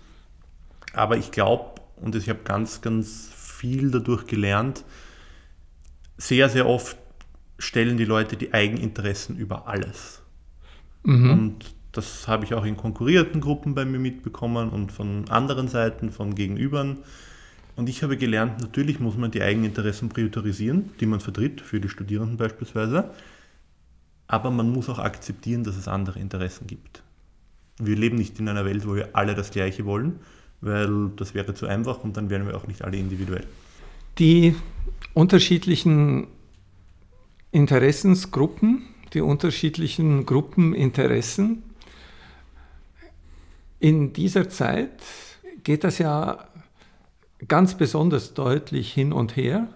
Aber 0.94 1.18
ich 1.18 1.30
glaube, 1.30 1.80
und 1.98 2.16
ich 2.16 2.30
habe 2.30 2.40
ganz, 2.44 2.82
ganz 2.82 3.30
viel 3.32 3.92
dadurch 3.92 4.26
gelernt, 4.26 4.84
sehr, 6.18 6.50
sehr 6.50 6.66
oft 6.66 6.98
stellen 7.60 7.96
die 7.98 8.06
Leute 8.06 8.38
die 8.38 8.56
Eigeninteressen 8.56 9.38
über 9.38 9.68
alles. 9.68 10.24
Mhm. 11.04 11.30
Und 11.30 11.66
das 11.92 12.28
habe 12.28 12.44
ich 12.44 12.56
auch 12.56 12.66
in 12.66 12.76
konkurrierenden 12.76 13.40
Gruppen 13.40 13.76
bei 13.76 13.86
mir 13.86 14.00
mitbekommen 14.00 14.70
und 14.70 14.92
von 14.92 15.30
anderen 15.30 15.68
Seiten, 15.68 16.12
von 16.12 16.34
Gegenübern. 16.34 16.98
Und 17.76 17.88
ich 17.88 18.02
habe 18.02 18.18
gelernt, 18.18 18.62
natürlich 18.62 19.00
muss 19.00 19.16
man 19.16 19.30
die 19.30 19.44
Eigeninteressen 19.44 20.10
priorisieren, 20.10 20.90
die 21.00 21.06
man 21.06 21.20
vertritt, 21.20 21.62
für 21.62 21.80
die 21.80 21.90
Studierenden 21.90 22.38
beispielsweise. 22.38 23.12
Aber 24.28 24.52
man 24.52 24.72
muss 24.72 24.90
auch 24.90 25.00
akzeptieren, 25.00 25.64
dass 25.64 25.78
es 25.78 25.88
andere 25.88 26.20
Interessen 26.20 26.68
gibt. 26.68 27.04
Wir 27.80 27.96
leben 27.96 28.18
nicht 28.18 28.40
in 28.40 28.50
einer 28.50 28.66
Welt, 28.66 28.88
wo 28.88 28.96
wir 28.96 29.10
alle 29.14 29.36
das 29.36 29.52
Gleiche 29.52 29.86
wollen, 29.86 30.20
weil 30.62 31.10
das 31.16 31.34
wäre 31.34 31.54
zu 31.54 31.68
einfach 31.68 32.04
und 32.04 32.18
dann 32.18 32.30
wären 32.30 32.48
wir 32.48 32.58
auch 32.58 32.68
nicht 32.68 32.84
alle 32.84 32.98
individuell. 32.98 33.46
Die 34.18 34.56
unterschiedlichen 35.14 36.28
Interessensgruppen, 37.52 38.84
die 39.14 39.22
unterschiedlichen 39.22 40.26
Gruppeninteressen, 40.26 41.64
in 43.80 44.12
dieser 44.14 44.50
Zeit 44.50 45.04
geht 45.64 45.84
das 45.84 46.00
ja 46.00 46.48
ganz 47.48 47.76
besonders 47.76 48.34
deutlich 48.34 48.92
hin 48.92 49.14
und 49.14 49.36
her. 49.36 49.68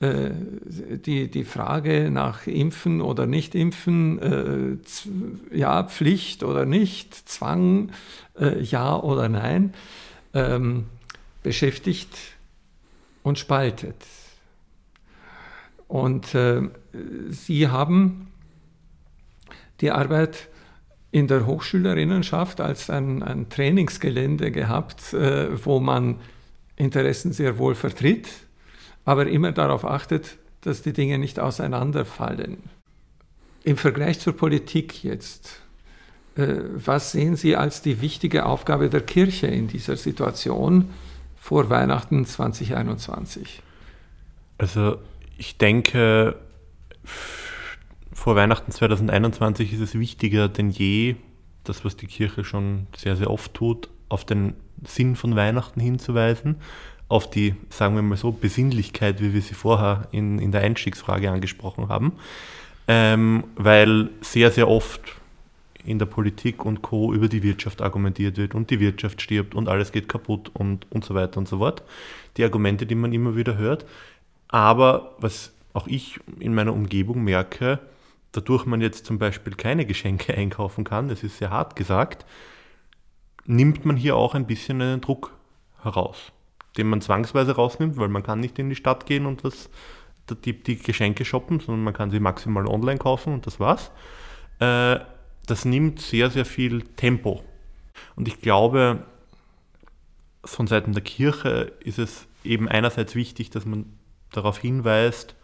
Äh, 0.00 0.30
die, 0.96 1.30
die 1.30 1.44
Frage 1.44 2.10
nach 2.10 2.46
Impfen 2.46 3.02
oder 3.02 3.26
Nicht-Impfen, 3.26 4.18
äh, 5.52 5.56
ja, 5.56 5.84
Pflicht 5.84 6.42
oder 6.42 6.64
nicht, 6.64 7.14
Zwang, 7.28 7.92
äh, 8.38 8.62
ja 8.62 8.98
oder 8.98 9.28
nein, 9.28 9.74
ähm, 10.32 10.86
beschäftigt 11.42 12.16
und 13.22 13.38
spaltet. 13.38 13.96
Und 15.86 16.36
Sie 17.30 17.66
haben 17.66 18.28
die 19.80 19.90
Arbeit 19.90 20.48
in 21.10 21.26
der 21.26 21.46
Hochschülerinnenschaft 21.46 22.60
als 22.60 22.88
ein, 22.90 23.24
ein 23.24 23.48
Trainingsgelände 23.48 24.52
gehabt, 24.52 25.12
wo 25.12 25.80
man 25.80 26.20
Interessen 26.76 27.32
sehr 27.32 27.58
wohl 27.58 27.74
vertritt 27.74 28.28
aber 29.10 29.26
immer 29.26 29.50
darauf 29.50 29.84
achtet, 29.84 30.38
dass 30.60 30.82
die 30.82 30.92
Dinge 30.92 31.18
nicht 31.18 31.40
auseinanderfallen. 31.40 32.58
Im 33.64 33.76
Vergleich 33.76 34.20
zur 34.20 34.36
Politik 34.36 35.02
jetzt, 35.02 35.62
äh, 36.36 36.58
was 36.76 37.10
sehen 37.10 37.34
Sie 37.34 37.56
als 37.56 37.82
die 37.82 38.00
wichtige 38.00 38.46
Aufgabe 38.46 38.88
der 38.88 39.00
Kirche 39.00 39.48
in 39.48 39.66
dieser 39.66 39.96
Situation 39.96 40.90
vor 41.36 41.70
Weihnachten 41.70 42.24
2021? 42.24 43.62
Also 44.58 44.98
ich 45.38 45.58
denke, 45.58 46.36
vor 48.12 48.36
Weihnachten 48.36 48.70
2021 48.70 49.72
ist 49.72 49.80
es 49.80 49.98
wichtiger 49.98 50.48
denn 50.48 50.70
je, 50.70 51.16
das, 51.64 51.84
was 51.84 51.96
die 51.96 52.06
Kirche 52.06 52.44
schon 52.44 52.86
sehr, 52.96 53.16
sehr 53.16 53.28
oft 53.28 53.54
tut, 53.54 53.90
auf 54.08 54.24
den 54.24 54.54
Sinn 54.84 55.16
von 55.16 55.34
Weihnachten 55.34 55.80
hinzuweisen, 55.80 56.58
auf 57.10 57.28
die, 57.28 57.56
sagen 57.70 57.96
wir 57.96 58.02
mal 58.02 58.16
so, 58.16 58.30
Besinnlichkeit, 58.30 59.20
wie 59.20 59.34
wir 59.34 59.42
sie 59.42 59.54
vorher 59.54 60.08
in, 60.12 60.38
in 60.38 60.52
der 60.52 60.62
Einstiegsfrage 60.62 61.30
angesprochen 61.30 61.88
haben, 61.88 62.12
ähm, 62.86 63.44
weil 63.56 64.10
sehr, 64.20 64.52
sehr 64.52 64.68
oft 64.68 65.16
in 65.84 65.98
der 65.98 66.06
Politik 66.06 66.64
und 66.64 66.82
Co. 66.82 67.12
über 67.12 67.28
die 67.28 67.42
Wirtschaft 67.42 67.82
argumentiert 67.82 68.36
wird 68.36 68.54
und 68.54 68.70
die 68.70 68.78
Wirtschaft 68.78 69.20
stirbt 69.20 69.56
und 69.56 69.68
alles 69.68 69.90
geht 69.90 70.08
kaputt 70.08 70.52
und, 70.54 70.86
und 70.90 71.04
so 71.04 71.14
weiter 71.14 71.38
und 71.38 71.48
so 71.48 71.58
fort. 71.58 71.82
Die 72.36 72.44
Argumente, 72.44 72.86
die 72.86 72.94
man 72.94 73.12
immer 73.12 73.34
wieder 73.34 73.56
hört. 73.56 73.86
Aber 74.46 75.16
was 75.18 75.52
auch 75.72 75.88
ich 75.88 76.20
in 76.38 76.54
meiner 76.54 76.72
Umgebung 76.72 77.24
merke, 77.24 77.80
dadurch 78.30 78.66
man 78.66 78.80
jetzt 78.80 79.04
zum 79.04 79.18
Beispiel 79.18 79.54
keine 79.54 79.84
Geschenke 79.84 80.32
einkaufen 80.36 80.84
kann, 80.84 81.08
das 81.08 81.24
ist 81.24 81.38
sehr 81.38 81.50
hart 81.50 81.74
gesagt, 81.74 82.24
nimmt 83.46 83.84
man 83.84 83.96
hier 83.96 84.14
auch 84.14 84.34
ein 84.34 84.46
bisschen 84.46 84.80
einen 84.80 85.00
Druck 85.00 85.32
heraus, 85.82 86.30
den 86.76 86.88
man 86.88 87.00
zwangsweise 87.00 87.56
rausnimmt, 87.56 87.96
weil 87.96 88.08
man 88.08 88.22
kann 88.22 88.40
nicht 88.40 88.58
in 88.58 88.68
die 88.68 88.76
Stadt 88.76 89.06
gehen 89.06 89.26
und 89.26 89.44
was, 89.44 89.70
die, 90.44 90.62
die 90.62 90.78
Geschenke 90.78 91.24
shoppen, 91.24 91.60
sondern 91.60 91.84
man 91.84 91.94
kann 91.94 92.10
sie 92.10 92.20
maximal 92.20 92.66
online 92.66 92.98
kaufen 92.98 93.32
und 93.32 93.46
das 93.46 93.58
war's. 93.58 93.90
Äh, 94.60 95.00
das 95.46 95.64
nimmt 95.64 96.00
sehr, 96.00 96.30
sehr 96.30 96.44
viel 96.44 96.82
Tempo. 96.82 97.42
Und 98.14 98.28
ich 98.28 98.40
glaube, 98.40 99.04
von 100.44 100.66
Seiten 100.66 100.92
der 100.92 101.02
Kirche 101.02 101.72
ist 101.80 101.98
es 101.98 102.26
eben 102.44 102.68
einerseits 102.68 103.14
wichtig, 103.14 103.50
dass 103.50 103.64
man 103.64 103.86
darauf 104.30 104.58
hinweist, 104.58 105.34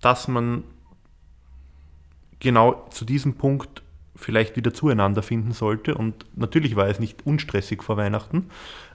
dass 0.00 0.28
man 0.28 0.64
genau 2.40 2.86
zu 2.90 3.04
diesem 3.04 3.34
Punkt 3.34 3.82
vielleicht 4.14 4.56
wieder 4.56 4.74
zueinander 4.74 5.22
finden 5.22 5.52
sollte. 5.52 5.94
Und 5.94 6.26
natürlich 6.36 6.76
war 6.76 6.86
es 6.88 7.00
nicht 7.00 7.26
unstressig 7.26 7.82
vor 7.82 7.96
Weihnachten, 7.96 8.48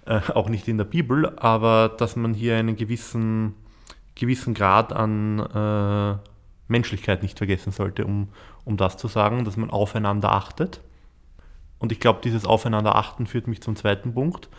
äh, 0.05 0.21
auch 0.33 0.50
nicht 0.50 0.67
in 0.67 0.77
der 0.77 0.86
Bibel, 0.86 1.38
aber 1.38 1.89
dass 1.89 2.15
man 2.15 2.33
hier 2.33 2.57
einen 2.57 2.75
gewissen, 2.75 3.55
gewissen 4.15 4.53
Grad 4.53 4.93
an 4.93 5.39
äh, 5.39 6.17
Menschlichkeit 6.67 7.24
nicht 7.24 7.38
vergessen 7.38 7.71
sollte, 7.71 8.05
um, 8.05 8.29
um 8.65 8.77
das 8.77 8.97
zu 8.97 9.07
sagen, 9.07 9.45
dass 9.45 9.57
man 9.57 9.69
aufeinander 9.69 10.31
achtet. 10.31 10.81
Und 11.79 11.91
ich 11.91 12.00
glaube, 12.00 12.19
dieses 12.24 12.45
Aufeinander-Achten 12.45 13.27
führt 13.27 13.47
mich 13.47 13.62
zum 13.62 13.75
zweiten 13.75 14.13
Punkt. 14.13 14.50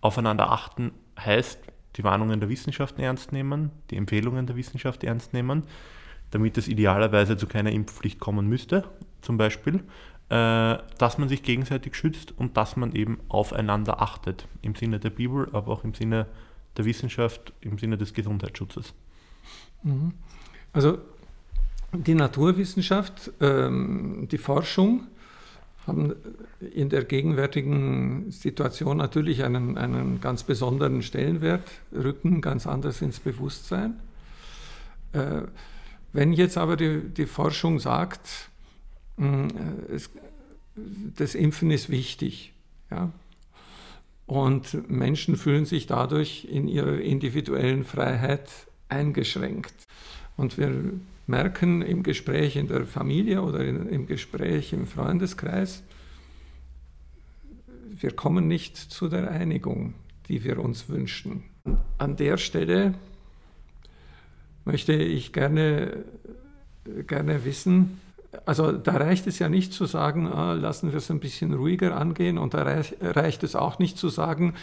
Aufeinander-Achten 0.00 0.92
heißt, 1.18 1.58
die 1.96 2.04
Warnungen 2.04 2.40
der 2.40 2.48
Wissenschaft 2.48 2.98
ernst 2.98 3.32
nehmen, 3.32 3.70
die 3.90 3.96
Empfehlungen 3.96 4.46
der 4.46 4.56
Wissenschaft 4.56 5.02
ernst 5.02 5.32
nehmen, 5.32 5.64
damit 6.30 6.58
es 6.58 6.68
idealerweise 6.68 7.36
zu 7.36 7.46
keiner 7.46 7.72
Impfpflicht 7.72 8.20
kommen 8.20 8.46
müsste, 8.48 8.84
zum 9.20 9.36
Beispiel, 9.36 9.82
äh, 10.30 10.78
dass 10.98 11.18
man 11.18 11.28
sich 11.28 11.42
gegenseitig 11.42 11.94
schützt 11.94 12.32
und 12.36 12.56
dass 12.56 12.76
man 12.76 12.92
eben 12.92 13.18
aufeinander 13.28 14.02
achtet, 14.02 14.46
im 14.62 14.74
Sinne 14.74 15.00
der 15.00 15.10
Bibel, 15.10 15.48
aber 15.52 15.72
auch 15.72 15.84
im 15.84 15.94
Sinne 15.94 16.26
der 16.76 16.84
Wissenschaft, 16.84 17.52
im 17.60 17.78
Sinne 17.78 17.96
des 17.96 18.12
Gesundheitsschutzes. 18.14 18.92
Mhm. 19.82 20.12
Also 20.72 20.98
die 21.92 22.14
Naturwissenschaft, 22.14 23.32
ähm, 23.40 24.28
die 24.30 24.38
Forschung 24.38 25.06
haben 25.86 26.14
in 26.60 26.90
der 26.90 27.04
gegenwärtigen 27.04 28.30
Situation 28.30 28.98
natürlich 28.98 29.42
einen, 29.42 29.78
einen 29.78 30.20
ganz 30.20 30.42
besonderen 30.42 31.02
Stellenwert, 31.02 31.66
rücken 31.92 32.42
ganz 32.42 32.66
anders 32.66 33.00
ins 33.00 33.18
Bewusstsein. 33.18 33.98
Äh, 35.12 35.42
wenn 36.12 36.32
jetzt 36.32 36.58
aber 36.58 36.76
die, 36.76 37.00
die 37.00 37.26
Forschung 37.26 37.80
sagt, 37.80 38.50
es, 39.88 40.10
das 41.16 41.34
Impfen 41.34 41.70
ist 41.70 41.90
wichtig, 41.90 42.52
ja, 42.90 43.12
und 44.28 44.90
Menschen 44.90 45.36
fühlen 45.36 45.64
sich 45.64 45.86
dadurch 45.86 46.46
in 46.50 46.68
ihrer 46.68 47.00
individuellen 47.00 47.82
Freiheit 47.82 48.50
eingeschränkt. 48.90 49.72
Und 50.36 50.58
wir 50.58 50.70
merken 51.26 51.80
im 51.80 52.02
Gespräch 52.02 52.56
in 52.56 52.68
der 52.68 52.84
Familie 52.84 53.42
oder 53.42 53.64
in, 53.64 53.88
im 53.88 54.06
Gespräch 54.06 54.74
im 54.74 54.86
Freundeskreis, 54.86 55.82
wir 57.90 58.12
kommen 58.12 58.46
nicht 58.46 58.76
zu 58.76 59.08
der 59.08 59.30
Einigung, 59.30 59.94
die 60.28 60.44
wir 60.44 60.58
uns 60.58 60.90
wünschen. 60.90 61.44
An 61.96 62.16
der 62.16 62.36
Stelle 62.36 62.94
möchte 64.66 64.92
ich 64.92 65.32
gerne, 65.32 66.04
gerne 67.06 67.46
wissen, 67.46 67.98
also 68.44 68.72
da 68.72 68.96
reicht 68.96 69.26
es 69.26 69.38
ja 69.38 69.48
nicht 69.48 69.72
zu 69.72 69.86
sagen, 69.86 70.30
ah, 70.30 70.52
lassen 70.52 70.92
wir 70.92 70.98
es 70.98 71.10
ein 71.10 71.20
bisschen 71.20 71.54
ruhiger 71.54 71.96
angehen 71.96 72.36
und 72.36 72.54
da 72.54 72.62
reicht 72.62 73.42
es 73.42 73.56
auch 73.56 73.78
nicht 73.78 73.96
zu 73.96 74.08
sagen, 74.08 74.54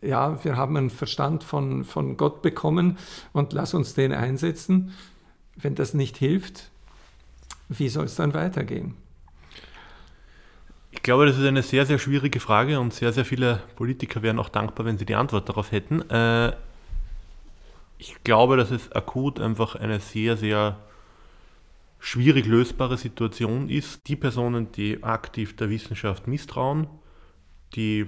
ja, 0.00 0.42
wir 0.44 0.56
haben 0.56 0.76
einen 0.76 0.90
Verstand 0.90 1.42
von, 1.42 1.84
von 1.84 2.16
Gott 2.16 2.42
bekommen 2.42 2.98
und 3.32 3.52
lass 3.52 3.74
uns 3.74 3.94
den 3.94 4.12
einsetzen, 4.12 4.94
wenn 5.56 5.74
das 5.74 5.94
nicht 5.94 6.16
hilft, 6.16 6.70
wie 7.68 7.88
soll 7.88 8.04
es 8.04 8.14
dann 8.14 8.34
weitergehen? 8.34 8.94
Ich 10.90 11.02
glaube, 11.02 11.26
das 11.26 11.36
ist 11.36 11.44
eine 11.44 11.62
sehr, 11.62 11.86
sehr 11.86 11.98
schwierige 11.98 12.40
Frage 12.40 12.80
und 12.80 12.94
sehr, 12.94 13.12
sehr 13.12 13.24
viele 13.24 13.60
Politiker 13.76 14.22
wären 14.22 14.38
auch 14.38 14.48
dankbar, 14.48 14.86
wenn 14.86 14.96
sie 14.96 15.04
die 15.04 15.14
Antwort 15.14 15.48
darauf 15.48 15.70
hätten. 15.70 16.08
Äh, 16.08 16.52
ich 17.98 18.16
glaube, 18.24 18.56
dass 18.56 18.70
es 18.70 18.90
akut 18.92 19.40
einfach 19.40 19.74
eine 19.74 20.00
sehr, 20.00 20.36
sehr 20.36 20.78
schwierig 21.98 22.46
lösbare 22.46 22.96
Situation 22.96 23.68
ist. 23.68 24.06
Die 24.08 24.16
Personen, 24.16 24.72
die 24.72 25.02
aktiv 25.02 25.56
der 25.56 25.70
Wissenschaft 25.70 26.26
misstrauen, 26.26 26.86
die 27.74 28.06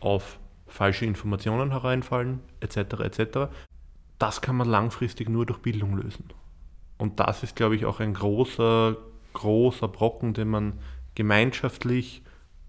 auf 0.00 0.38
falsche 0.66 1.06
Informationen 1.06 1.70
hereinfallen, 1.70 2.40
etc., 2.60 2.76
etc., 3.00 3.38
das 4.18 4.40
kann 4.40 4.56
man 4.56 4.68
langfristig 4.68 5.28
nur 5.28 5.44
durch 5.44 5.58
Bildung 5.58 5.96
lösen. 5.96 6.26
Und 6.98 7.20
das 7.20 7.42
ist, 7.42 7.56
glaube 7.56 7.76
ich, 7.76 7.84
auch 7.84 8.00
ein 8.00 8.14
großer, 8.14 8.96
großer 9.32 9.88
Brocken, 9.88 10.34
den 10.34 10.48
man 10.48 10.78
gemeinschaftlich, 11.14 12.22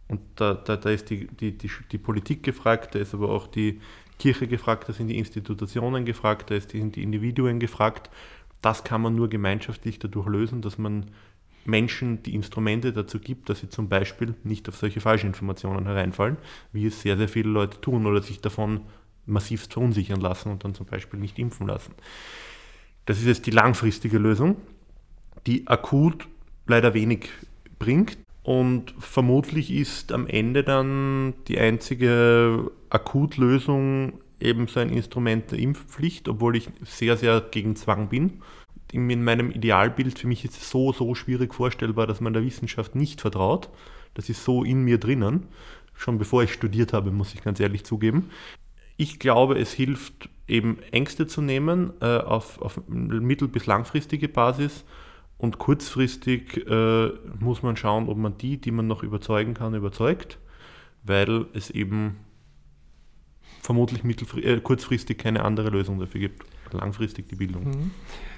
und 0.07 0.21
da, 0.35 0.53
da, 0.53 0.77
da 0.77 0.89
ist 0.89 1.09
die, 1.09 1.27
die, 1.27 1.57
die, 1.57 1.69
die, 1.91 1.97
Politik 1.97 2.43
gefragt, 2.43 2.93
da 2.93 2.99
ist 2.99 3.13
aber 3.13 3.29
auch 3.29 3.47
die 3.47 3.81
Kirche 4.19 4.47
gefragt, 4.47 4.87
da 4.87 4.93
sind 4.93 5.07
die 5.07 5.17
Institutionen 5.17 6.05
gefragt, 6.05 6.51
da 6.51 6.59
sind 6.59 6.95
die 6.95 7.03
Individuen 7.03 7.59
gefragt. 7.59 8.09
Das 8.65 8.83
kann 8.83 9.03
man 9.03 9.13
nur 9.13 9.29
gemeinschaftlich 9.29 9.99
dadurch 9.99 10.25
lösen, 10.25 10.63
dass 10.63 10.79
man 10.79 11.11
Menschen 11.65 12.23
die 12.23 12.33
Instrumente 12.33 12.93
dazu 12.93 13.19
gibt, 13.19 13.47
dass 13.47 13.59
sie 13.59 13.69
zum 13.69 13.89
Beispiel 13.89 14.33
nicht 14.43 14.67
auf 14.67 14.75
solche 14.75 15.01
Falschinformationen 15.01 15.85
hereinfallen, 15.85 16.37
wie 16.73 16.87
es 16.87 16.99
sehr, 16.99 17.15
sehr 17.15 17.29
viele 17.29 17.49
Leute 17.49 17.79
tun 17.79 18.07
oder 18.07 18.23
sich 18.23 18.41
davon 18.41 18.81
massivst 19.27 19.73
verunsichern 19.73 20.19
lassen 20.19 20.51
und 20.51 20.63
dann 20.63 20.73
zum 20.73 20.87
Beispiel 20.87 21.19
nicht 21.19 21.37
impfen 21.37 21.67
lassen. 21.67 21.93
Das 23.05 23.19
ist 23.19 23.27
jetzt 23.27 23.45
die 23.45 23.51
langfristige 23.51 24.17
Lösung, 24.17 24.55
die 25.45 25.67
akut 25.67 26.27
leider 26.65 26.95
wenig 26.95 27.29
bringt. 27.77 28.17
Und 28.41 28.95
vermutlich 28.97 29.69
ist 29.71 30.11
am 30.11 30.25
Ende 30.25 30.63
dann 30.63 31.35
die 31.47 31.59
einzige 31.59 32.71
Akutlösung 32.89 34.13
eben 34.39 34.67
so 34.67 34.79
ein 34.79 34.89
Instrument 34.89 35.51
der 35.51 35.59
Impfpflicht, 35.59 36.27
obwohl 36.27 36.55
ich 36.55 36.69
sehr, 36.83 37.17
sehr 37.17 37.41
gegen 37.41 37.75
Zwang 37.75 38.09
bin. 38.09 38.41
In 38.91 39.23
meinem 39.23 39.51
Idealbild 39.51 40.19
für 40.19 40.27
mich 40.27 40.45
ist 40.45 40.57
es 40.57 40.69
so, 40.69 40.93
so 40.93 41.15
schwierig 41.15 41.53
vorstellbar, 41.53 42.07
dass 42.07 42.21
man 42.21 42.33
der 42.33 42.43
Wissenschaft 42.43 42.95
nicht 42.95 43.21
vertraut. 43.21 43.69
Das 44.13 44.29
ist 44.29 44.43
so 44.43 44.63
in 44.63 44.83
mir 44.83 44.97
drinnen. 44.97 45.47
Schon 45.93 46.17
bevor 46.17 46.43
ich 46.43 46.53
studiert 46.53 46.93
habe, 46.93 47.11
muss 47.11 47.33
ich 47.33 47.43
ganz 47.43 47.59
ehrlich 47.59 47.83
zugeben. 47.85 48.29
Ich 48.97 49.19
glaube, 49.19 49.57
es 49.57 49.73
hilft 49.73 50.29
eben 50.47 50.79
Ängste 50.91 51.27
zu 51.27 51.41
nehmen 51.41 51.93
äh, 52.01 52.17
auf, 52.17 52.61
auf 52.61 52.81
mittel- 52.87 53.47
bis 53.47 53.65
langfristige 53.65 54.29
Basis 54.29 54.85
und 55.37 55.57
kurzfristig 55.57 56.65
äh, 56.67 57.09
muss 57.39 57.63
man 57.63 57.75
schauen, 57.75 58.07
ob 58.07 58.17
man 58.17 58.37
die, 58.37 58.57
die 58.57 58.71
man 58.71 58.87
noch 58.87 59.03
überzeugen 59.03 59.53
kann, 59.53 59.73
überzeugt, 59.73 60.39
weil 61.03 61.45
es 61.53 61.69
eben 61.69 62.17
vermutlich 63.65 64.01
äh, 64.43 64.59
kurzfristig 64.61 65.17
keine 65.17 65.43
andere 65.43 65.69
Lösung 65.69 65.99
dafür 65.99 66.21
gibt. 66.21 66.43
Langfristig 66.71 67.27
die 67.27 67.35
Bildung. 67.35 67.63
Mhm. 67.63 67.91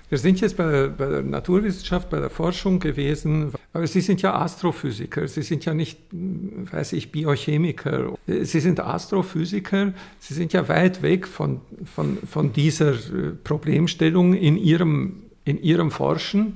Wir 0.10 0.18
sind 0.18 0.40
jetzt 0.40 0.56
bei, 0.56 0.88
bei, 0.88 1.06
der 1.06 1.22
Naturwissenschaft, 1.22 2.10
bei 2.10 2.20
der 2.20 2.30
Forschung 2.30 2.80
gewesen, 2.80 3.52
aber 3.74 3.86
Sie 3.88 4.00
sind 4.00 4.22
ja 4.22 4.36
Astrophysiker, 4.36 5.28
Sie 5.28 5.42
sind 5.42 5.66
ja 5.66 5.74
nicht, 5.74 6.00
weiß 6.12 6.94
ich, 6.94 7.12
Biochemiker. 7.12 8.18
Sie 8.26 8.60
sind 8.62 8.80
Astrophysiker, 8.80 9.94
Sie 10.20 10.34
sind 10.34 10.54
ja 10.54 10.70
weit 10.70 11.02
weg 11.02 11.28
von, 11.28 11.60
von, 11.84 12.18
von 12.26 12.54
dieser 12.54 12.92
äh, 12.92 13.32
Problemstellung 13.44 14.34
in 14.34 14.58
Ihrem, 14.58 15.24
in 15.44 15.62
Ihrem 15.62 15.92
Forschen. 15.92 16.56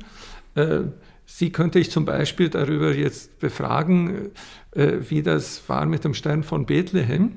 Äh, 0.56 0.84
Sie 1.26 1.52
könnte 1.52 1.80
ich 1.80 1.92
zum 1.92 2.06
Beispiel 2.06 2.50
darüber 2.50 2.94
jetzt 2.94 3.38
befragen, 3.40 4.32
äh, 4.72 4.98
wie 5.10 5.22
das 5.22 5.68
war 5.68 5.86
mit 5.86 6.06
dem 6.06 6.14
Stern 6.14 6.44
von 6.44 6.66
Bethlehem. 6.66 7.34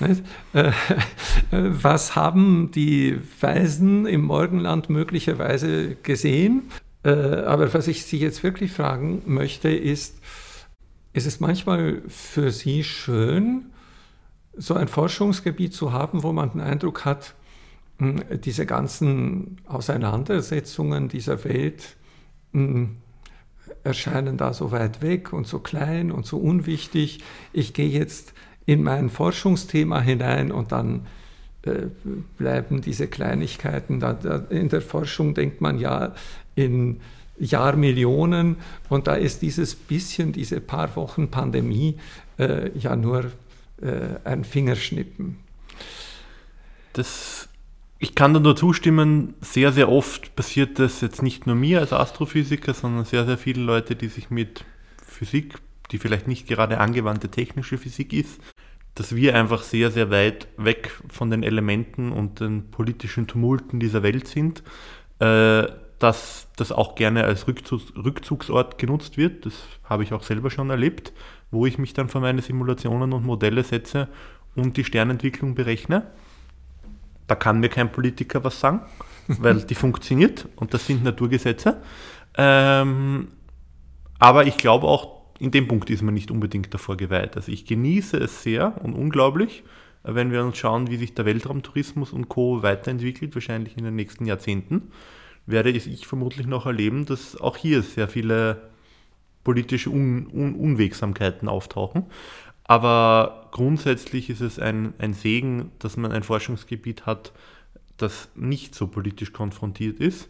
Äh, 0.00 0.72
was 1.50 2.16
haben 2.16 2.70
die 2.70 3.18
Weisen 3.40 4.06
im 4.06 4.22
Morgenland 4.22 4.90
möglicherweise 4.90 5.96
gesehen? 5.96 6.70
Aber 7.04 7.72
was 7.72 7.86
ich 7.86 8.04
Sie 8.04 8.18
jetzt 8.18 8.42
wirklich 8.42 8.72
fragen 8.72 9.22
möchte, 9.24 9.70
ist, 9.70 10.18
ist 11.12 11.26
es 11.26 11.40
manchmal 11.40 12.02
für 12.08 12.50
Sie 12.50 12.84
schön, 12.84 13.66
so 14.54 14.74
ein 14.74 14.88
Forschungsgebiet 14.88 15.72
zu 15.72 15.92
haben, 15.92 16.22
wo 16.22 16.32
man 16.32 16.50
den 16.50 16.60
Eindruck 16.60 17.04
hat, 17.04 17.34
hm, 17.98 18.22
diese 18.44 18.66
ganzen 18.66 19.58
Auseinandersetzungen 19.66 21.08
dieser 21.08 21.44
Welt, 21.44 21.96
erscheinen 23.84 24.36
da 24.36 24.52
so 24.52 24.70
weit 24.70 25.02
weg 25.02 25.32
und 25.32 25.46
so 25.46 25.58
klein 25.58 26.10
und 26.10 26.26
so 26.26 26.38
unwichtig. 26.38 27.20
Ich 27.52 27.74
gehe 27.74 27.88
jetzt 27.88 28.34
in 28.68 28.82
mein 28.82 29.08
Forschungsthema 29.08 30.02
hinein 30.02 30.52
und 30.52 30.72
dann 30.72 31.06
äh, 31.62 31.86
bleiben 32.36 32.82
diese 32.82 33.08
Kleinigkeiten. 33.08 33.98
Da, 33.98 34.12
da, 34.12 34.44
in 34.50 34.68
der 34.68 34.82
Forschung 34.82 35.32
denkt 35.32 35.62
man 35.62 35.78
ja 35.78 36.14
in 36.54 37.00
Jahrmillionen 37.38 38.56
und 38.90 39.06
da 39.06 39.14
ist 39.14 39.40
dieses 39.40 39.74
bisschen, 39.74 40.32
diese 40.32 40.60
paar 40.60 40.94
Wochen 40.96 41.30
Pandemie 41.30 41.96
äh, 42.38 42.70
ja 42.78 42.94
nur 42.94 43.32
äh, 43.80 44.18
ein 44.24 44.44
Fingerschnippen. 44.44 45.38
Das, 46.92 47.48
ich 47.98 48.14
kann 48.14 48.34
da 48.34 48.40
nur 48.40 48.54
zustimmen, 48.54 49.32
sehr, 49.40 49.72
sehr 49.72 49.90
oft 49.90 50.36
passiert 50.36 50.78
das 50.78 51.00
jetzt 51.00 51.22
nicht 51.22 51.46
nur 51.46 51.56
mir 51.56 51.80
als 51.80 51.94
Astrophysiker, 51.94 52.74
sondern 52.74 53.06
sehr, 53.06 53.24
sehr 53.24 53.38
viele 53.38 53.62
Leute, 53.62 53.96
die 53.96 54.08
sich 54.08 54.28
mit 54.28 54.66
Physik, 55.06 55.54
die 55.90 55.96
vielleicht 55.96 56.28
nicht 56.28 56.46
gerade 56.46 56.80
angewandte 56.80 57.30
technische 57.30 57.78
Physik 57.78 58.12
ist, 58.12 58.42
dass 58.98 59.14
wir 59.14 59.36
einfach 59.36 59.62
sehr, 59.62 59.92
sehr 59.92 60.10
weit 60.10 60.48
weg 60.56 60.90
von 61.08 61.30
den 61.30 61.44
Elementen 61.44 62.10
und 62.10 62.40
den 62.40 62.70
politischen 62.72 63.28
Tumulten 63.28 63.78
dieser 63.78 64.02
Welt 64.02 64.26
sind, 64.26 64.64
äh, 65.20 65.68
dass 66.00 66.48
das 66.56 66.72
auch 66.72 66.96
gerne 66.96 67.22
als 67.22 67.46
Rückzugsort 67.46 68.76
genutzt 68.76 69.16
wird. 69.16 69.46
Das 69.46 69.54
habe 69.84 70.02
ich 70.02 70.12
auch 70.12 70.24
selber 70.24 70.50
schon 70.50 70.70
erlebt, 70.70 71.12
wo 71.52 71.64
ich 71.64 71.78
mich 71.78 71.92
dann 71.92 72.08
vor 72.08 72.20
meine 72.20 72.42
Simulationen 72.42 73.12
und 73.12 73.24
Modelle 73.24 73.62
setze 73.62 74.08
und 74.56 74.76
die 74.76 74.84
Sternentwicklung 74.84 75.54
berechne. 75.54 76.10
Da 77.28 77.36
kann 77.36 77.60
mir 77.60 77.68
kein 77.68 77.92
Politiker 77.92 78.42
was 78.42 78.58
sagen, 78.58 78.80
weil 79.28 79.62
die 79.62 79.76
funktioniert 79.76 80.48
und 80.56 80.74
das 80.74 80.86
sind 80.86 81.04
Naturgesetze. 81.04 81.80
Ähm, 82.36 83.28
aber 84.18 84.46
ich 84.46 84.58
glaube 84.58 84.88
auch, 84.88 85.17
in 85.38 85.50
dem 85.50 85.68
Punkt 85.68 85.90
ist 85.90 86.02
man 86.02 86.14
nicht 86.14 86.30
unbedingt 86.30 86.72
davor 86.74 86.96
geweiht. 86.96 87.36
Also 87.36 87.52
ich 87.52 87.64
genieße 87.64 88.16
es 88.16 88.42
sehr 88.42 88.82
und 88.82 88.94
unglaublich, 88.94 89.62
wenn 90.02 90.32
wir 90.32 90.44
uns 90.44 90.56
schauen, 90.58 90.90
wie 90.90 90.96
sich 90.96 91.14
der 91.14 91.24
Weltraumtourismus 91.24 92.12
und 92.12 92.28
Co. 92.28 92.62
weiterentwickelt, 92.62 93.34
wahrscheinlich 93.34 93.76
in 93.76 93.84
den 93.84 93.96
nächsten 93.96 94.26
Jahrzehnten, 94.26 94.90
werde 95.46 95.70
ich 95.70 96.06
vermutlich 96.06 96.46
noch 96.46 96.66
erleben, 96.66 97.06
dass 97.06 97.40
auch 97.40 97.56
hier 97.56 97.82
sehr 97.82 98.08
viele 98.08 98.68
politische 99.44 99.90
Un 99.90 100.28
Un 100.32 100.54
Unwegsamkeiten 100.54 101.48
auftauchen. 101.48 102.06
Aber 102.64 103.48
grundsätzlich 103.50 104.28
ist 104.28 104.42
es 104.42 104.58
ein, 104.58 104.92
ein 104.98 105.14
Segen, 105.14 105.72
dass 105.78 105.96
man 105.96 106.12
ein 106.12 106.22
Forschungsgebiet 106.22 107.06
hat, 107.06 107.32
das 107.96 108.28
nicht 108.34 108.74
so 108.74 108.86
politisch 108.86 109.32
konfrontiert 109.32 110.00
ist. 110.00 110.28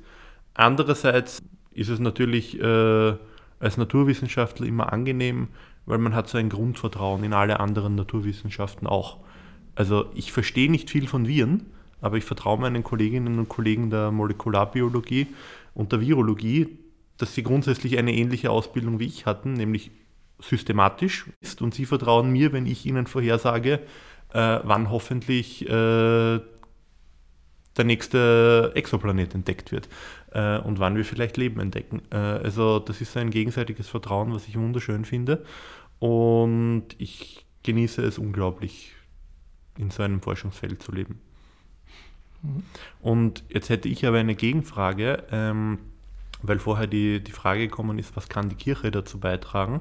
Andererseits 0.55 1.43
ist 1.73 1.89
es 1.89 1.99
natürlich 1.99 2.61
äh, 2.61 3.15
als 3.61 3.77
Naturwissenschaftler 3.77 4.67
immer 4.67 4.93
angenehm, 4.93 5.49
weil 5.87 5.99
man 5.99 6.15
hat 6.15 6.29
so 6.29 6.39
ein 6.39 6.49
Grundvertrauen 6.49 7.25
in 7.25 7.33
alle 7.33 7.61
anderen 7.61 7.95
Naturwissenschaften 7.95 8.87
auch. 8.87 9.19
Also 9.75 10.07
ich 10.15 10.33
verstehe 10.33 10.71
nicht 10.71 10.91
viel 10.91 11.09
von 11.09 11.27
Viren, 11.27 11.67
aber 12.01 12.17
ich 12.17 12.25
vertraue 12.25 12.59
meinen 12.59 12.85
Kolleginnen 12.85 13.39
und 13.39 13.49
Kollegen 13.49 13.91
der 13.91 14.11
Molekularbiologie 14.11 15.29
und 15.75 15.93
der 15.93 16.01
Virologie, 16.01 16.79
dass 17.17 17.35
sie 17.35 17.43
grundsätzlich 17.43 17.99
eine 17.99 18.15
ähnliche 18.15 18.51
Ausbildung 18.51 19.01
wie 19.01 19.07
ich 19.07 19.27
hatten, 19.27 19.55
nämlich 19.55 19.91
systematisch 20.41 21.27
ist 21.41 21.63
und 21.63 21.75
sie 21.75 21.87
vertrauen 21.87 22.31
mir, 22.31 22.53
wenn 22.53 22.67
ich 22.67 22.87
ihnen 22.87 23.07
vorhersage, 23.07 23.81
äh, 24.33 24.61
wann 24.63 24.91
hoffentlich 24.91 25.69
äh, 25.69 26.41
der 27.77 27.85
nächste 27.85 28.73
Exoplanet 28.75 29.35
entdeckt 29.35 29.73
wird 29.73 29.89
äh, 30.33 30.59
und 30.59 30.79
wann 30.79 30.97
wir 30.97 31.05
vielleicht 31.05 31.37
Leben 31.37 31.61
entdecken. 31.61 32.03
Äh, 32.11 32.17
also 32.17 32.79
das 32.79 33.01
ist 33.01 33.17
ein 33.17 33.31
gegenseitiges 33.31 33.89
Vertrauen, 33.89 34.33
was 34.33 34.49
ich 34.49 34.59
wunderschön 34.59 35.05
finde 35.05 35.45
und 35.99 36.87
ich 36.99 37.45
genieße 37.63 38.03
es 38.03 38.19
unglaublich, 38.19 38.95
in 39.79 39.91
so 39.91 40.03
einem 40.03 40.21
Forschungsfeld 40.21 40.83
zu 40.83 40.93
leben. 40.93 41.21
Mhm. 42.43 42.63
Und 43.01 43.45
jetzt 43.49 43.69
hätte 43.69 43.89
ich 43.89 44.07
aber 44.07 44.19
eine 44.19 44.35
Gegenfrage, 44.35 45.25
ähm, 45.31 45.79
weil 46.43 46.59
vorher 46.59 46.87
die, 46.87 47.23
die 47.23 47.33
Frage 47.33 47.69
gekommen 47.69 47.99
ist, 47.99 48.17
was 48.17 48.29
kann 48.29 48.49
die 48.49 48.55
Kirche 48.55 48.91
dazu 48.91 49.19
beitragen? 49.19 49.81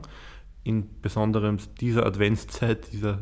In 0.63 0.89
besonderem 1.01 1.57
dieser 1.79 2.05
Adventszeit, 2.05 2.91
dieser 2.91 3.19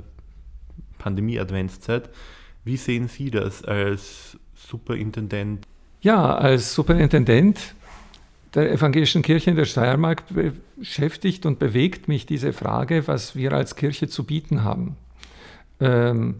Pandemie-Adventszeit. 0.97 2.09
Wie 2.63 2.77
sehen 2.77 3.07
Sie 3.07 3.29
das 3.29 3.63
als 3.63 4.39
Superintendent 4.55 5.67
ja, 6.05 6.35
als 6.35 6.75
Superintendent 6.75 7.73
der 8.53 8.71
Evangelischen 8.71 9.23
Kirche 9.23 9.49
in 9.49 9.55
der 9.55 9.65
Steiermark 9.65 10.23
beschäftigt 10.77 11.47
und 11.47 11.57
bewegt 11.57 12.07
mich 12.07 12.27
diese 12.27 12.53
Frage, 12.53 13.07
was 13.07 13.35
wir 13.35 13.53
als 13.53 13.75
Kirche 13.75 14.07
zu 14.07 14.23
bieten 14.23 14.63
haben. 14.63 14.97
Ähm, 15.79 16.35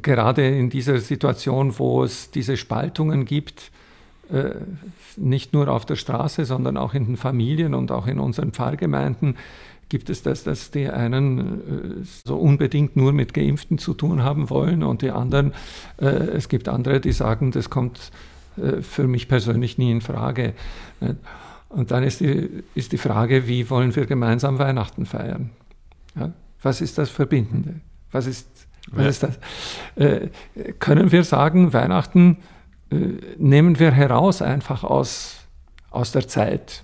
gerade 0.00 0.48
in 0.48 0.70
dieser 0.70 0.98
Situation, 0.98 1.78
wo 1.78 2.04
es 2.04 2.30
diese 2.30 2.56
Spaltungen 2.56 3.26
gibt, 3.26 3.70
äh, 4.32 4.52
nicht 5.18 5.52
nur 5.52 5.68
auf 5.68 5.84
der 5.84 5.96
Straße, 5.96 6.46
sondern 6.46 6.78
auch 6.78 6.94
in 6.94 7.04
den 7.04 7.16
Familien 7.18 7.74
und 7.74 7.92
auch 7.92 8.06
in 8.06 8.18
unseren 8.18 8.52
Pfarrgemeinden, 8.52 9.36
gibt 9.90 10.08
es 10.08 10.22
das, 10.22 10.42
dass 10.42 10.70
die 10.70 10.88
einen 10.88 12.00
äh, 12.00 12.04
so 12.24 12.36
unbedingt 12.36 12.96
nur 12.96 13.12
mit 13.12 13.34
Geimpften 13.34 13.76
zu 13.76 13.92
tun 13.92 14.22
haben 14.22 14.48
wollen 14.48 14.82
und 14.82 15.02
die 15.02 15.10
anderen, 15.10 15.52
äh, 16.00 16.06
es 16.06 16.48
gibt 16.48 16.66
andere, 16.66 16.98
die 16.98 17.12
sagen, 17.12 17.50
das 17.50 17.68
kommt 17.68 18.10
für 18.80 19.06
mich 19.06 19.28
persönlich 19.28 19.78
nie 19.78 19.90
in 19.90 20.00
Frage. 20.00 20.54
Und 21.68 21.90
dann 21.90 22.02
ist 22.04 22.20
die, 22.20 22.62
ist 22.74 22.92
die 22.92 22.98
Frage, 22.98 23.46
wie 23.48 23.68
wollen 23.70 23.94
wir 23.94 24.06
gemeinsam 24.06 24.58
Weihnachten 24.58 25.06
feiern? 25.06 25.50
Ja, 26.14 26.32
was 26.62 26.80
ist 26.80 26.98
das 26.98 27.10
Verbindende? 27.10 27.80
Was 28.12 28.26
ist, 28.26 28.48
was 28.90 29.02
ja. 29.02 29.08
ist 29.08 29.22
das? 29.22 29.38
Äh, 29.96 30.28
können 30.78 31.12
wir 31.12 31.24
sagen, 31.24 31.72
Weihnachten 31.72 32.38
äh, 32.90 32.96
nehmen 33.36 33.78
wir 33.78 33.90
heraus 33.90 34.42
einfach 34.42 34.84
aus, 34.84 35.40
aus 35.90 36.12
der 36.12 36.28
Zeit? 36.28 36.82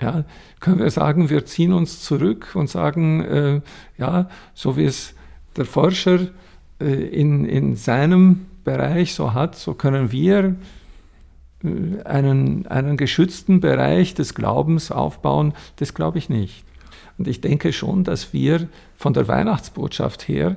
Ja, 0.00 0.24
können 0.60 0.78
wir 0.78 0.90
sagen, 0.90 1.28
wir 1.28 1.44
ziehen 1.44 1.72
uns 1.72 2.02
zurück 2.02 2.52
und 2.54 2.70
sagen, 2.70 3.24
äh, 3.24 3.60
ja, 3.98 4.28
so 4.54 4.76
wie 4.76 4.84
es 4.84 5.14
der 5.56 5.64
Forscher 5.64 6.28
äh, 6.80 6.86
in, 6.86 7.44
in 7.44 7.74
seinem 7.74 8.46
Bereich 8.62 9.14
so 9.14 9.34
hat, 9.34 9.56
so 9.56 9.74
können 9.74 10.12
wir 10.12 10.44
äh, 10.44 10.54
einen, 11.62 12.66
einen 12.66 12.96
geschützten 12.96 13.60
Bereich 13.60 14.14
des 14.14 14.34
Glaubens 14.34 14.92
aufbauen, 14.92 15.54
das 15.76 15.94
glaube 15.94 16.18
ich 16.18 16.28
nicht. 16.28 16.64
Und 17.18 17.26
ich 17.26 17.40
denke 17.40 17.72
schon, 17.72 18.04
dass 18.04 18.32
wir 18.32 18.68
von 18.96 19.12
der 19.12 19.26
Weihnachtsbotschaft 19.26 20.28
her 20.28 20.56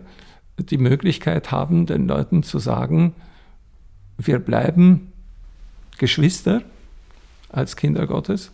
die 0.57 0.77
Möglichkeit 0.77 1.51
haben, 1.51 1.87
den 1.87 2.07
Leuten 2.07 2.43
zu 2.43 2.59
sagen, 2.59 3.15
wir 4.17 4.37
bleiben 4.37 5.11
Geschwister 5.97 6.61
als 7.49 7.75
Kinder 7.75 8.05
Gottes 8.05 8.51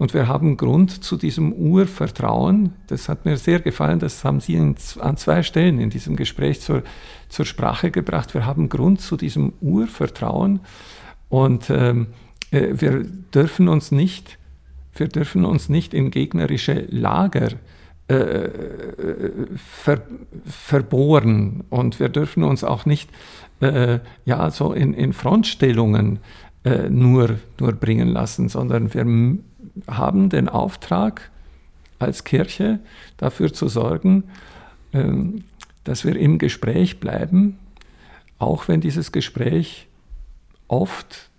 und 0.00 0.14
wir 0.14 0.28
haben 0.28 0.56
Grund 0.56 1.04
zu 1.04 1.18
diesem 1.18 1.52
Urvertrauen. 1.52 2.72
Das 2.86 3.08
hat 3.08 3.26
mir 3.26 3.36
sehr 3.36 3.60
gefallen, 3.60 3.98
das 3.98 4.24
haben 4.24 4.40
Sie 4.40 4.54
in, 4.54 4.74
an 4.98 5.18
zwei 5.18 5.42
Stellen 5.42 5.78
in 5.78 5.90
diesem 5.90 6.16
Gespräch 6.16 6.62
zur, 6.62 6.82
zur 7.28 7.44
Sprache 7.44 7.90
gebracht. 7.90 8.32
Wir 8.32 8.46
haben 8.46 8.70
Grund 8.70 9.02
zu 9.02 9.18
diesem 9.18 9.52
Urvertrauen 9.60 10.60
und 11.30 11.70
ähm, 11.70 12.08
äh, 12.50 12.68
wir 12.72 13.04
dürfen 13.04 13.68
uns 13.68 13.90
nicht, 13.90 14.38
wir 14.94 15.08
dürfen 15.08 15.46
uns 15.46 15.70
nicht 15.70 15.94
in 15.94 16.10
gegnerische 16.10 16.86
Lager 16.90 17.52
äh, 18.10 18.14
äh, 18.14 19.30
ver, 19.54 20.02
verbohren. 20.44 21.62
Und 21.70 22.00
wir 22.00 22.08
dürfen 22.08 22.42
uns 22.42 22.64
auch 22.64 22.84
nicht 22.84 23.08
äh, 23.60 24.00
ja, 24.24 24.50
so 24.50 24.72
in, 24.72 24.94
in 24.94 25.12
Frontstellungen 25.12 26.18
äh, 26.64 26.90
nur, 26.90 27.38
nur 27.60 27.72
bringen 27.72 28.08
lassen, 28.08 28.48
sondern 28.48 28.92
wir 28.92 29.06
haben 29.86 30.28
den 30.28 30.48
Auftrag 30.48 31.30
als 32.00 32.24
Kirche 32.24 32.80
dafür 33.16 33.52
zu 33.52 33.68
sorgen, 33.68 34.24
ähm, 34.92 35.44
dass 35.84 36.04
wir 36.04 36.16
im 36.16 36.38
Gespräch 36.38 36.98
bleiben, 36.98 37.58
auch 38.40 38.66
wenn 38.66 38.80
dieses 38.80 39.12
Gespräch 39.12 39.86
oft 40.70 41.30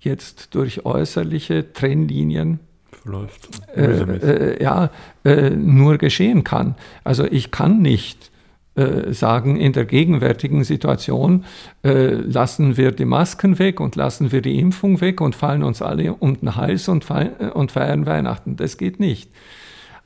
jetzt 0.00 0.54
durch 0.54 0.84
äußerliche 0.84 1.72
Trennlinien 1.72 2.60
verläuft. 3.02 3.48
Äh, 3.74 3.82
äh, 3.82 4.62
ja, 4.62 4.90
äh, 5.24 5.50
nur 5.50 5.98
geschehen 5.98 6.44
kann. 6.44 6.74
Also 7.04 7.24
ich 7.24 7.50
kann 7.50 7.80
nicht 7.80 8.30
äh, 8.74 9.12
sagen, 9.12 9.56
in 9.56 9.72
der 9.72 9.84
gegenwärtigen 9.84 10.64
Situation 10.64 11.44
äh, 11.82 12.14
lassen 12.14 12.76
wir 12.76 12.92
die 12.92 13.04
Masken 13.04 13.58
weg 13.58 13.80
und 13.80 13.96
lassen 13.96 14.32
wir 14.32 14.42
die 14.42 14.58
Impfung 14.58 15.00
weg 15.00 15.20
und 15.20 15.34
fallen 15.34 15.62
uns 15.62 15.82
alle 15.82 16.14
um 16.14 16.38
den 16.38 16.56
Hals 16.56 16.88
und, 16.88 17.08
äh, 17.10 17.50
und 17.52 17.72
feiern 17.72 18.06
Weihnachten. 18.06 18.56
Das 18.56 18.76
geht 18.76 19.00
nicht. 19.00 19.30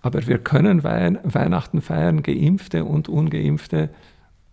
Aber 0.03 0.27
wir 0.27 0.39
können 0.39 0.83
Weihnachten 0.83 1.83
feiern, 1.83 2.23
geimpfte 2.23 2.85
und 2.85 3.09
ungeimpfte, 3.11 3.91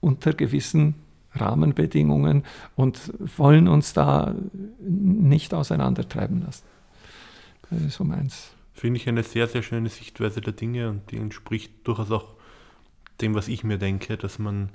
unter 0.02 0.34
gewissen 0.34 0.96
Rahmenbedingungen 1.38 2.44
und 2.76 3.14
wollen 3.38 3.68
uns 3.68 3.94
da 3.94 4.36
nicht 4.80 5.54
auseinandertreiben 5.54 6.44
lassen. 6.44 6.66
Das 7.70 7.82
ist 7.82 7.96
so 7.96 8.04
meins. 8.04 8.52
Finde 8.74 9.00
ich 9.00 9.08
eine 9.08 9.24
sehr, 9.24 9.48
sehr 9.48 9.64
schöne 9.64 9.90
Sichtweise 9.90 10.42
der 10.42 10.54
Dinge 10.54 10.90
und 10.90 11.12
die 11.12 11.18
entspricht 11.18 11.72
durchaus 11.84 12.12
auch 12.12 12.36
dem, 13.22 13.34
was 13.34 13.48
ich 13.48 13.64
mir 13.64 13.78
denke, 13.78 14.18
dass 14.18 14.40
man 14.40 14.70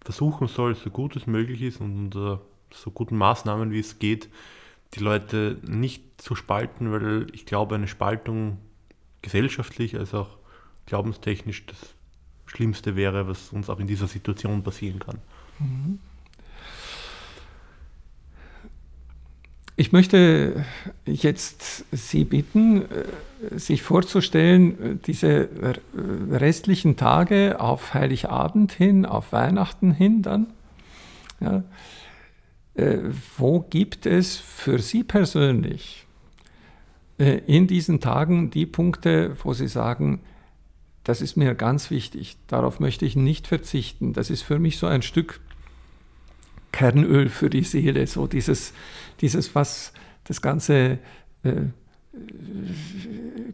versuchen 0.00 0.48
soll, 0.48 0.74
so 0.74 0.90
gut 0.90 1.16
es 1.16 1.26
möglich 1.26 1.62
ist 1.62 1.80
und 1.80 1.96
unter 1.96 2.40
so 2.72 2.90
guten 2.90 3.16
Maßnahmen 3.16 3.70
wie 3.70 3.80
es 3.80 3.98
geht, 3.98 4.28
die 4.94 5.00
Leute 5.00 5.58
nicht 5.62 6.02
zu 6.20 6.34
spalten, 6.34 6.92
weil 6.92 7.26
ich 7.32 7.46
glaube, 7.46 7.74
eine 7.74 7.88
Spaltung 7.88 8.58
gesellschaftlich 9.20 9.96
als 9.98 10.14
auch 10.14 10.38
glaubenstechnisch 10.86 11.66
das 11.66 11.78
Schlimmste 12.46 12.96
wäre, 12.96 13.28
was 13.28 13.52
uns 13.52 13.70
auch 13.70 13.78
in 13.78 13.86
dieser 13.86 14.08
Situation 14.08 14.62
passieren 14.62 14.98
kann. 14.98 15.18
Mhm. 15.62 15.98
Ich 19.82 19.90
möchte 19.90 20.64
jetzt 21.06 21.84
Sie 21.90 22.24
bitten, 22.24 22.82
äh, 22.82 23.58
sich 23.58 23.82
vorzustellen, 23.82 24.80
äh, 24.80 24.96
diese 25.04 25.48
restlichen 26.30 26.96
Tage 26.96 27.58
auf 27.58 27.94
Heiligabend 27.94 28.72
hin, 28.72 29.06
auf 29.06 29.32
Weihnachten 29.32 29.92
hin 29.92 30.22
dann. 30.22 30.46
Ja, 31.40 31.64
äh, 32.74 32.98
wo 33.36 33.60
gibt 33.60 34.06
es 34.06 34.36
für 34.36 34.78
Sie 34.78 35.04
persönlich 35.04 36.06
in 37.18 37.66
diesen 37.68 38.00
Tagen 38.00 38.50
die 38.50 38.66
Punkte, 38.66 39.36
wo 39.44 39.52
Sie 39.52 39.68
sagen, 39.68 40.20
das 41.04 41.20
ist 41.20 41.36
mir 41.36 41.54
ganz 41.54 41.90
wichtig, 41.90 42.36
darauf 42.48 42.80
möchte 42.80 43.04
ich 43.04 43.16
nicht 43.16 43.46
verzichten. 43.46 44.12
Das 44.12 44.30
ist 44.30 44.42
für 44.42 44.58
mich 44.58 44.78
so 44.78 44.86
ein 44.86 45.02
Stück 45.02 45.40
Kernöl 46.72 47.28
für 47.28 47.50
die 47.50 47.64
Seele, 47.64 48.06
so 48.06 48.26
dieses, 48.26 48.72
dieses 49.20 49.54
was 49.54 49.92
das 50.24 50.40
Ganze 50.40 50.98
äh, 51.44 51.52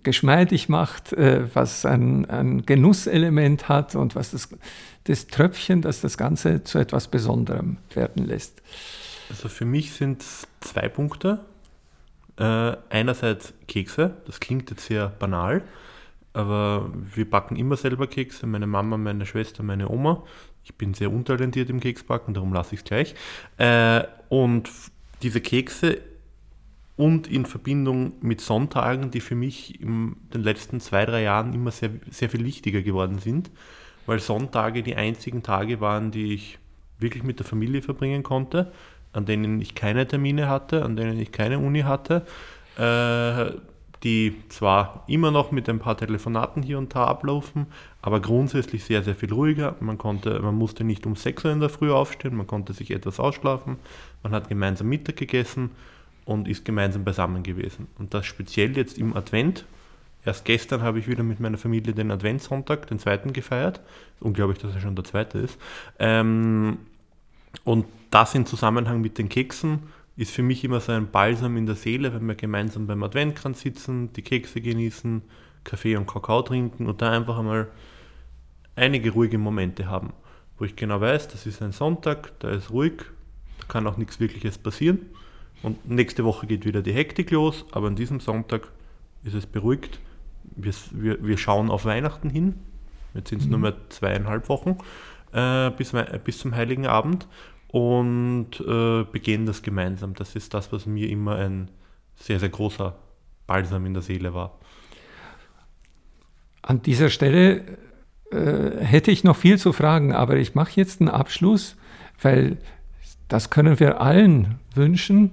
geschmeidig 0.02 0.68
macht, 0.68 1.12
äh, 1.12 1.44
was 1.54 1.84
ein, 1.84 2.24
ein, 2.26 2.62
Genusselement 2.62 3.68
hat 3.68 3.94
und 3.94 4.14
was 4.14 4.32
das, 4.32 4.48
das 5.04 5.26
Tröpfchen, 5.28 5.82
das 5.82 6.00
das 6.00 6.18
Ganze 6.18 6.64
zu 6.64 6.78
etwas 6.78 7.08
Besonderem 7.08 7.78
werden 7.94 8.26
lässt. 8.26 8.62
Also 9.30 9.48
für 9.48 9.64
mich 9.64 9.92
sind 9.92 10.22
es 10.22 10.48
zwei 10.60 10.88
Punkte. 10.88 11.40
Äh, 12.36 12.76
einerseits 12.90 13.52
Kekse, 13.66 14.16
das 14.26 14.40
klingt 14.40 14.70
jetzt 14.70 14.86
sehr 14.86 15.08
banal, 15.08 15.62
aber 16.32 16.90
wir 17.14 17.28
backen 17.28 17.56
immer 17.56 17.76
selber 17.76 18.06
Kekse, 18.06 18.46
meine 18.46 18.66
Mama, 18.66 18.96
meine 18.96 19.26
Schwester, 19.26 19.62
meine 19.62 19.88
Oma. 19.88 20.24
Ich 20.68 20.74
bin 20.74 20.92
sehr 20.92 21.10
untalentiert 21.10 21.70
im 21.70 21.80
Keksbacken, 21.80 22.34
darum 22.34 22.52
lasse 22.52 22.74
ich 22.74 22.80
es 22.80 22.84
gleich. 22.84 23.14
Äh, 23.56 24.04
und 24.28 24.68
diese 25.22 25.40
Kekse 25.40 26.02
und 26.98 27.26
in 27.26 27.46
Verbindung 27.46 28.12
mit 28.20 28.42
Sonntagen, 28.42 29.10
die 29.10 29.20
für 29.20 29.34
mich 29.34 29.80
in 29.80 30.16
den 30.34 30.42
letzten 30.42 30.80
zwei, 30.80 31.06
drei 31.06 31.22
Jahren 31.22 31.54
immer 31.54 31.70
sehr, 31.70 31.90
sehr 32.10 32.28
viel 32.28 32.44
wichtiger 32.44 32.82
geworden 32.82 33.18
sind, 33.18 33.50
weil 34.04 34.18
Sonntage 34.18 34.82
die 34.82 34.96
einzigen 34.96 35.42
Tage 35.42 35.80
waren, 35.80 36.10
die 36.10 36.34
ich 36.34 36.58
wirklich 36.98 37.22
mit 37.22 37.38
der 37.38 37.46
Familie 37.46 37.80
verbringen 37.80 38.22
konnte, 38.22 38.72
an 39.12 39.24
denen 39.24 39.60
ich 39.62 39.74
keine 39.74 40.06
Termine 40.06 40.48
hatte, 40.48 40.84
an 40.84 40.96
denen 40.96 41.18
ich 41.18 41.32
keine 41.32 41.60
Uni 41.60 41.80
hatte. 41.80 42.26
Äh, 42.76 43.52
die 44.04 44.36
zwar 44.48 45.04
immer 45.06 45.30
noch 45.30 45.50
mit 45.50 45.68
ein 45.68 45.80
paar 45.80 45.96
Telefonaten 45.96 46.62
hier 46.62 46.78
und 46.78 46.94
da 46.94 47.04
ablaufen, 47.04 47.66
aber 48.00 48.20
grundsätzlich 48.20 48.84
sehr, 48.84 49.02
sehr 49.02 49.14
viel 49.14 49.32
ruhiger. 49.32 49.74
Man, 49.80 49.98
konnte, 49.98 50.38
man 50.40 50.54
musste 50.54 50.84
nicht 50.84 51.06
um 51.06 51.16
6 51.16 51.44
Uhr 51.44 51.52
in 51.52 51.60
der 51.60 51.68
Früh 51.68 51.90
aufstehen, 51.90 52.36
man 52.36 52.46
konnte 52.46 52.72
sich 52.72 52.90
etwas 52.90 53.18
ausschlafen, 53.18 53.76
man 54.22 54.32
hat 54.32 54.48
gemeinsam 54.48 54.88
Mittag 54.88 55.16
gegessen 55.16 55.70
und 56.24 56.46
ist 56.46 56.64
gemeinsam 56.64 57.04
beisammen 57.04 57.42
gewesen. 57.42 57.88
Und 57.98 58.14
das 58.14 58.26
speziell 58.26 58.76
jetzt 58.76 58.98
im 58.98 59.16
Advent. 59.16 59.64
Erst 60.24 60.44
gestern 60.44 60.82
habe 60.82 60.98
ich 60.98 61.08
wieder 61.08 61.22
mit 61.22 61.40
meiner 61.40 61.58
Familie 61.58 61.94
den 61.94 62.10
Adventssonntag, 62.10 62.86
den 62.88 62.98
zweiten, 62.98 63.32
gefeiert. 63.32 63.80
Unglaublich, 64.20 64.58
dass 64.58 64.74
er 64.74 64.80
schon 64.80 64.94
der 64.94 65.04
zweite 65.04 65.38
ist. 65.38 65.58
Ähm, 65.98 66.78
und 67.64 67.86
das 68.10 68.34
in 68.34 68.46
Zusammenhang 68.46 69.00
mit 69.00 69.16
den 69.16 69.28
Keksen 69.28 69.84
ist 70.18 70.32
für 70.32 70.42
mich 70.42 70.64
immer 70.64 70.80
so 70.80 70.90
ein 70.90 71.10
Balsam 71.10 71.56
in 71.56 71.66
der 71.66 71.76
Seele, 71.76 72.12
wenn 72.12 72.26
wir 72.26 72.34
gemeinsam 72.34 72.88
beim 72.88 73.04
Adventkranz 73.04 73.60
sitzen, 73.60 74.12
die 74.14 74.22
Kekse 74.22 74.60
genießen, 74.60 75.22
Kaffee 75.62 75.96
und 75.96 76.08
Kakao 76.08 76.42
trinken 76.42 76.86
und 76.86 77.00
da 77.00 77.12
einfach 77.12 77.38
einmal 77.38 77.68
einige 78.74 79.12
ruhige 79.12 79.38
Momente 79.38 79.86
haben, 79.86 80.12
wo 80.58 80.64
ich 80.64 80.74
genau 80.74 81.00
weiß, 81.00 81.28
das 81.28 81.46
ist 81.46 81.62
ein 81.62 81.70
Sonntag, 81.70 82.32
da 82.40 82.50
ist 82.50 82.72
ruhig, 82.72 82.94
da 83.60 83.66
kann 83.68 83.86
auch 83.86 83.96
nichts 83.96 84.18
Wirkliches 84.18 84.58
passieren. 84.58 84.98
Und 85.62 85.88
nächste 85.88 86.24
Woche 86.24 86.48
geht 86.48 86.64
wieder 86.64 86.82
die 86.82 86.92
Hektik 86.92 87.30
los, 87.30 87.64
aber 87.70 87.86
an 87.86 87.94
diesem 87.94 88.18
Sonntag 88.18 88.72
ist 89.22 89.34
es 89.34 89.46
beruhigt. 89.46 90.00
Wir, 90.56 90.72
wir, 90.90 91.24
wir 91.24 91.38
schauen 91.38 91.70
auf 91.70 91.84
Weihnachten 91.84 92.28
hin. 92.28 92.56
Jetzt 93.14 93.28
sind 93.28 93.38
es 93.38 93.44
mhm. 93.44 93.52
nur 93.52 93.60
mehr 93.60 93.76
zweieinhalb 93.88 94.48
Wochen 94.48 94.78
äh, 95.32 95.70
bis, 95.70 95.92
bis 96.24 96.38
zum 96.38 96.56
Heiligen 96.56 96.88
Abend 96.88 97.28
und 97.68 98.60
äh, 98.60 99.04
begehen 99.04 99.46
das 99.46 99.62
gemeinsam. 99.62 100.14
Das 100.14 100.34
ist 100.34 100.54
das, 100.54 100.72
was 100.72 100.86
mir 100.86 101.08
immer 101.10 101.36
ein 101.36 101.70
sehr, 102.16 102.40
sehr 102.40 102.48
großer 102.48 102.96
Balsam 103.46 103.86
in 103.86 103.94
der 103.94 104.02
Seele 104.02 104.34
war. 104.34 104.58
An 106.62 106.82
dieser 106.82 107.10
Stelle 107.10 107.78
äh, 108.30 108.84
hätte 108.84 109.10
ich 109.10 109.24
noch 109.24 109.36
viel 109.36 109.58
zu 109.58 109.72
fragen, 109.72 110.12
aber 110.12 110.36
ich 110.36 110.54
mache 110.54 110.72
jetzt 110.74 111.00
einen 111.00 111.10
Abschluss, 111.10 111.76
weil 112.20 112.58
das 113.28 113.50
können 113.50 113.78
wir 113.78 114.00
allen 114.00 114.58
wünschen, 114.74 115.32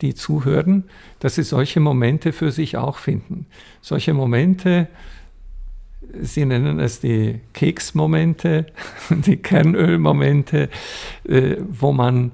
die 0.00 0.14
zuhören, 0.14 0.84
dass 1.18 1.34
sie 1.34 1.42
solche 1.42 1.80
Momente 1.80 2.32
für 2.32 2.50
sich 2.50 2.76
auch 2.76 2.98
finden. 2.98 3.46
Solche 3.80 4.14
Momente, 4.14 4.88
Sie 6.22 6.44
nennen 6.44 6.80
es 6.80 7.00
die 7.00 7.40
Keksmomente, 7.52 8.66
die 9.10 9.36
Kernölmomente, 9.36 10.68
äh, 11.24 11.56
wo 11.68 11.92
man 11.92 12.32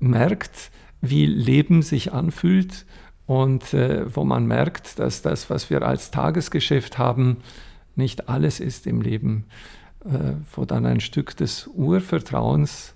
merkt, 0.00 0.70
wie 1.00 1.26
Leben 1.26 1.82
sich 1.82 2.12
anfühlt 2.12 2.84
und 3.26 3.72
äh, 3.74 4.14
wo 4.14 4.24
man 4.24 4.46
merkt, 4.46 4.98
dass 4.98 5.22
das, 5.22 5.50
was 5.50 5.70
wir 5.70 5.82
als 5.82 6.10
Tagesgeschäft 6.10 6.98
haben, 6.98 7.38
nicht 7.94 8.28
alles 8.28 8.60
ist 8.60 8.86
im 8.86 9.00
Leben, 9.00 9.44
äh, 10.04 10.34
wo 10.54 10.64
dann 10.64 10.86
ein 10.86 11.00
Stück 11.00 11.36
des 11.36 11.66
Urvertrauens 11.68 12.94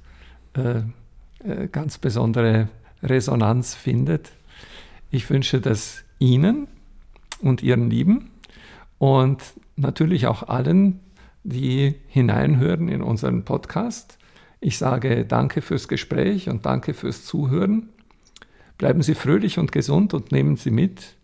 ganz 1.73 1.97
besondere 1.97 2.69
Resonanz 3.03 3.75
findet. 3.75 4.33
Ich 5.11 5.31
wünsche 5.31 5.63
das 5.63 6.05
Ihnen 6.19 6.69
und 7.41 7.63
Ihren 7.63 7.89
Lieben 7.89 8.31
und 8.99 9.43
natürlich 9.83 10.27
auch 10.27 10.49
allen, 10.49 11.01
die 11.45 11.97
hineinhören 12.09 12.89
in 12.89 13.03
unseren 13.03 13.45
Podcast. 13.45 14.19
Ich 14.61 14.79
sage 14.79 15.25
danke 15.25 15.61
fürs 15.61 15.89
Gespräch 15.89 16.49
und 16.49 16.65
danke 16.65 16.95
fürs 16.95 17.25
Zuhören. 17.25 17.89
Bleiben 18.79 19.03
Sie 19.03 19.15
fröhlich 19.15 19.59
und 19.59 19.73
gesund 19.73 20.15
und 20.15 20.33
nehmen 20.33 20.57
Sie 20.57 20.71
mit, 20.71 21.17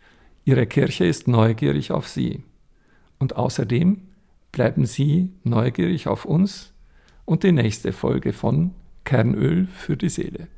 Ihre 0.45 0.67
Kirche 0.67 1.05
ist 1.05 1.29
neugierig 1.29 1.93
auf 1.93 2.09
Sie. 2.09 2.43
Und 3.19 3.37
außerdem 3.37 4.01
bleiben 4.53 4.87
Sie 4.87 5.31
neugierig 5.45 6.09
auf 6.09 6.25
uns 6.25 6.73
und 7.25 7.43
die 7.43 7.53
nächste 7.53 7.93
Folge 7.93 8.33
von 8.33 8.73
Kernöl 9.05 9.67
für 9.67 9.97
die 9.97 10.09
Seele. 10.09 10.49